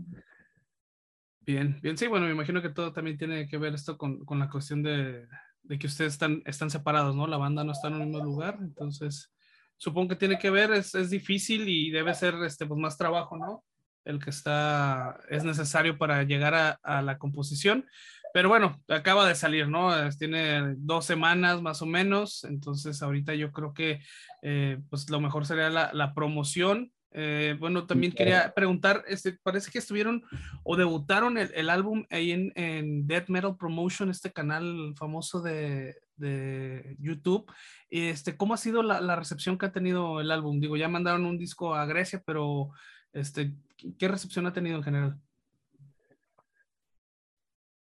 [1.40, 4.38] Bien, bien, sí, bueno, me imagino que todo también tiene que ver esto con, con
[4.38, 5.26] la cuestión de,
[5.62, 7.26] de, que ustedes están, están separados, ¿no?
[7.26, 9.32] La banda no está en el mismo lugar, entonces
[9.78, 13.38] supongo que tiene que ver, es, es difícil y debe ser este, pues, más trabajo,
[13.38, 13.64] ¿no?
[14.08, 17.86] el que está, es necesario para llegar a, la composición.
[18.32, 19.90] Pero bueno, acaba de salir, ¿no?
[20.18, 24.00] Tiene dos semanas más o menos, entonces ahorita yo creo que
[24.42, 26.92] eh, pues lo mejor sería la, promoción.
[27.12, 30.22] Eh, bueno, también quería preguntar, este, parece que estuvieron
[30.62, 36.96] o debutaron el, álbum ahí en, en Death Metal Promotion, este canal famoso de, de
[36.98, 37.50] YouTube.
[37.88, 40.60] Este, ¿Cómo ha sido la, la, recepción que ha tenido el álbum?
[40.60, 42.70] Digo, ya mandaron un disco a Grecia, pero
[43.12, 43.54] este,
[43.98, 45.20] ¿Qué recepción ha tenido en general?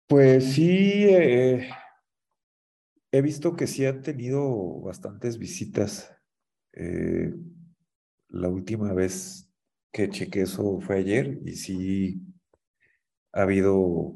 [0.08, 1.70] Pues sí, eh,
[3.12, 6.12] he visto que sí ha tenido bastantes visitas.
[6.74, 7.34] Eh,
[8.30, 9.49] la última vez
[9.91, 12.22] que chequé eso fue ayer y sí
[13.34, 14.16] ha habido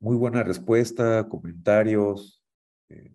[0.00, 2.42] muy buena respuesta, comentarios.
[2.88, 3.14] Eh,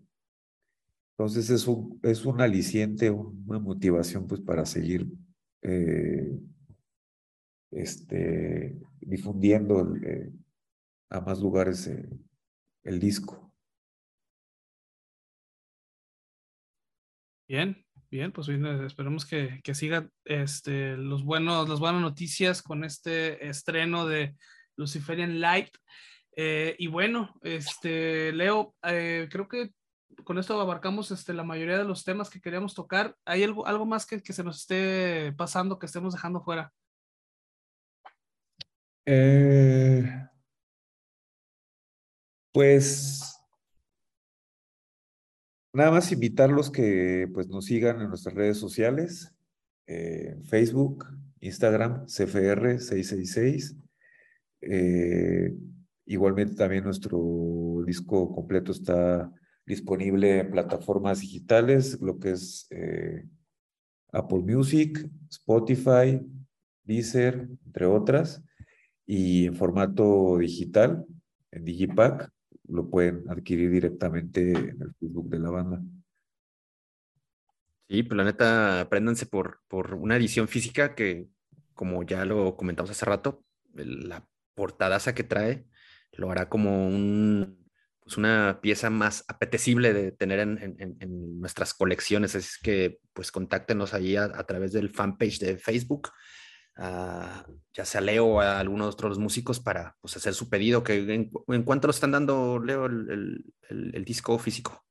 [1.16, 5.06] entonces es un, es un aliciente, una motivación pues para seguir
[7.70, 10.32] este, difundiendo eh,
[11.10, 12.08] a más lugares eh,
[12.84, 13.52] el disco.
[17.48, 22.84] Bien, bien, pues bien, esperemos que, que sigan este, los buenos, las buenas noticias con
[22.84, 24.36] este estreno de
[24.76, 25.74] Luciferian Light.
[26.36, 29.72] Eh, y bueno, este, Leo, creo que
[30.24, 33.16] con esto abarcamos este, la mayoría de los temas que queríamos tocar.
[33.24, 36.72] ¿Hay algo, algo más que, que se nos esté pasando, que estemos dejando fuera?
[39.06, 40.27] Eh,
[42.52, 43.38] pues
[45.72, 49.34] nada más invitarlos que pues, nos sigan en nuestras redes sociales,
[49.86, 51.06] eh, Facebook,
[51.40, 53.76] Instagram, CFR666.
[54.60, 55.54] Eh,
[56.06, 59.32] igualmente también nuestro disco completo está
[59.64, 62.68] disponible en plataformas digitales, lo que es
[64.10, 66.20] Apple Music, Spotify,
[66.84, 68.42] Deezer, entre otras
[69.06, 71.06] y en formato digital,
[71.50, 72.30] en Digipack,
[72.68, 75.82] lo pueden adquirir directamente en el Facebook de la banda.
[77.88, 81.28] Sí, pues la neta, apréndanse por, por una edición física que,
[81.72, 83.44] como ya lo comentamos hace rato,
[83.74, 85.66] la portadaza que trae
[86.12, 87.66] lo hará como un,
[88.00, 92.34] pues una pieza más apetecible de tener en, en, nuestras colecciones.
[92.34, 96.10] Así es que, pues, contáctenos ahí a, a través del fanpage de Facebook
[96.78, 100.82] ya sea Leo o a algunos otros músicos para pues, hacer su pedido.
[100.82, 104.84] Que en, cuánto lo están dando, Leo, el, el, disco físico?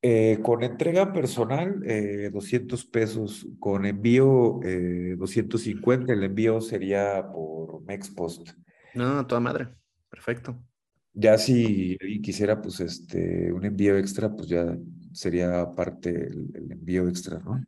[0.00, 1.80] Eh, con entrega personal,
[2.32, 3.46] 200 eh, pesos.
[3.58, 4.60] Con envío,
[5.16, 6.12] 250.
[6.12, 8.50] Eh, el envío sería por Mexpost.
[8.94, 9.68] No, toda madre.
[10.08, 10.62] Perfecto.
[11.12, 14.76] ya si alguien quisiera, pues, este, un envío extra, pues ya
[15.12, 17.64] sería parte el, envío extra, ¿no?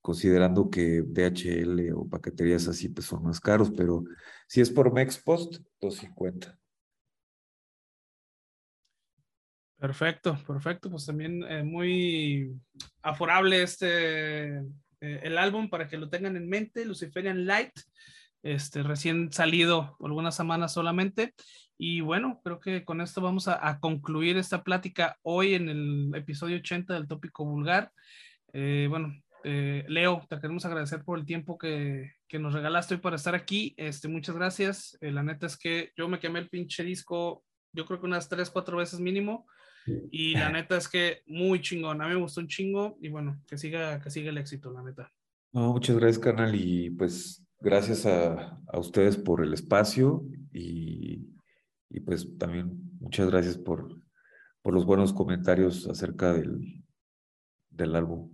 [0.00, 4.04] Considerando que DHL o paqueterías así, pues son más caros, pero
[4.46, 6.58] si es por Mexpost, 250.
[9.80, 10.90] Perfecto, perfecto.
[10.90, 12.54] Pues también eh, muy
[13.02, 14.62] aforable este, eh,
[15.00, 17.72] el álbum para que lo tengan en mente, Luciferian Light,
[18.42, 21.34] este, recién salido algunas semanas solamente.
[21.78, 26.58] Y bueno, creo que con esto vamos a, concluir esta plática hoy en el episodio
[26.58, 27.90] 80 del tópico vulgar.
[28.52, 33.16] Eh, bueno, Leo, te queremos agradecer por el tiempo que, que, nos regalaste hoy para
[33.16, 33.74] estar aquí.
[33.76, 34.98] Este, muchas gracias.
[35.00, 38.50] la neta es que yo me quemé el pinche disco, yo creo que unas tres,
[38.50, 39.46] cuatro veces mínimo.
[40.10, 42.02] Y la neta es que muy chingón.
[42.02, 44.82] A mí me gustó un chingo y bueno, que siga, que siga el éxito, la
[44.82, 45.12] neta.
[45.52, 46.54] No, muchas gracias, carnal.
[46.54, 51.28] Y pues gracias a, a ustedes por el espacio y,
[51.88, 54.00] y, pues también muchas gracias por,
[54.62, 56.84] por los buenos comentarios acerca del,
[57.70, 58.32] del álbum.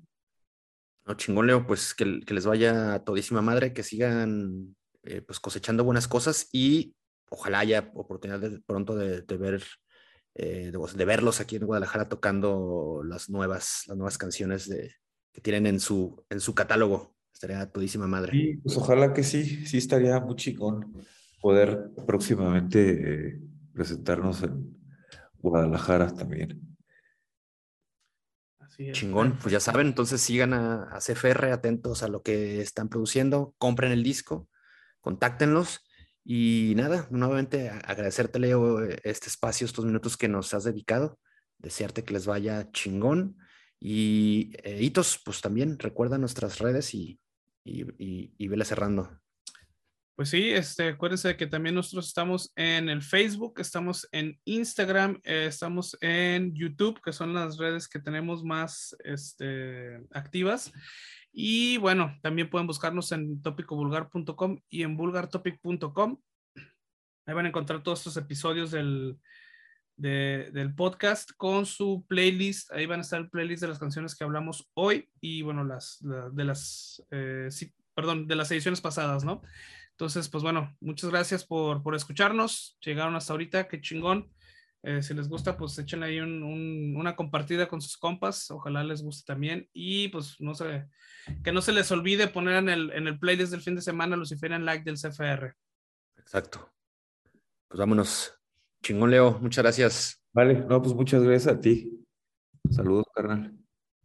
[1.06, 5.84] No, chingón, Leo, pues que, les vaya a todísima madre, que sigan eh, pues cosechando
[5.84, 6.96] buenas cosas y
[7.30, 9.62] ojalá haya oportunidad de, pronto de, ver
[10.34, 14.68] eh, de, verlos aquí en Guadalajara tocando las nuevas, las nuevas canciones
[15.32, 17.14] que tienen en su, en su catálogo.
[17.32, 18.32] Estaría todísima madre.
[18.32, 21.04] Sí, pues ojalá que sí, sí estaría muy chingón
[21.40, 23.40] poder próximamente eh,
[23.72, 24.76] presentarnos en
[25.38, 26.75] Guadalajara también.
[28.92, 33.92] Chingón, pues ya saben, entonces sigan a, CFR, atentos a lo que están produciendo, compren
[33.92, 34.48] el disco,
[35.00, 35.80] contáctenlos
[36.24, 41.18] y nada, nuevamente agradecerte, Leo, e, este espacio, estos minutos que nos has dedicado,
[41.58, 43.36] desearte que les vaya chingón.
[43.78, 47.20] Y eh, Hitos, pues también recuerda nuestras redes y,
[47.64, 47.84] y,
[48.36, 49.20] y, vele cerrando.
[50.16, 55.44] Pues sí, este, acuérdense que también nosotros estamos en el Facebook, estamos en Instagram, eh,
[55.46, 60.72] estamos en YouTube, que son las redes que tenemos más este, activas.
[61.32, 66.18] Y bueno, también pueden buscarnos en topicovulgar.com y en vulgartopic.com.
[67.26, 69.18] Ahí van a encontrar todos estos episodios del,
[69.96, 72.72] del podcast con su playlist.
[72.72, 75.98] Ahí van a estar el playlist de las canciones que hablamos hoy y bueno, las
[76.00, 77.50] de las, eh,
[77.94, 79.42] perdón, de las ediciones pasadas, ¿no?
[79.96, 82.76] Entonces, pues bueno, muchas gracias por, por escucharnos.
[82.84, 84.30] Llegaron hasta ahorita, qué chingón.
[84.82, 88.50] Eh, si les gusta, pues échenle ahí una compartida con sus compas.
[88.50, 89.70] Ojalá les guste también.
[89.72, 90.86] Y pues no sé,
[91.42, 94.16] que no se les olvide poner en el, en el playlist del fin de semana
[94.16, 95.54] Luciferian Like del CFR.
[96.18, 96.70] Exacto.
[97.66, 98.38] Pues vámonos.
[98.82, 99.38] Chingón, Leo.
[99.40, 100.22] Muchas gracias.
[100.34, 102.04] Vale, no, pues muchas gracias a ti.
[102.70, 103.56] Saludos, carnal.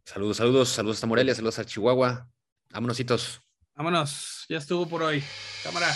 [0.06, 2.26] Saludos, saludos, saludos a Morelia, saludos a Chihuahua.
[2.70, 2.96] Vámonos.
[3.74, 5.22] Vámonos, ya estuvo por hoy.
[5.62, 5.94] Cámara.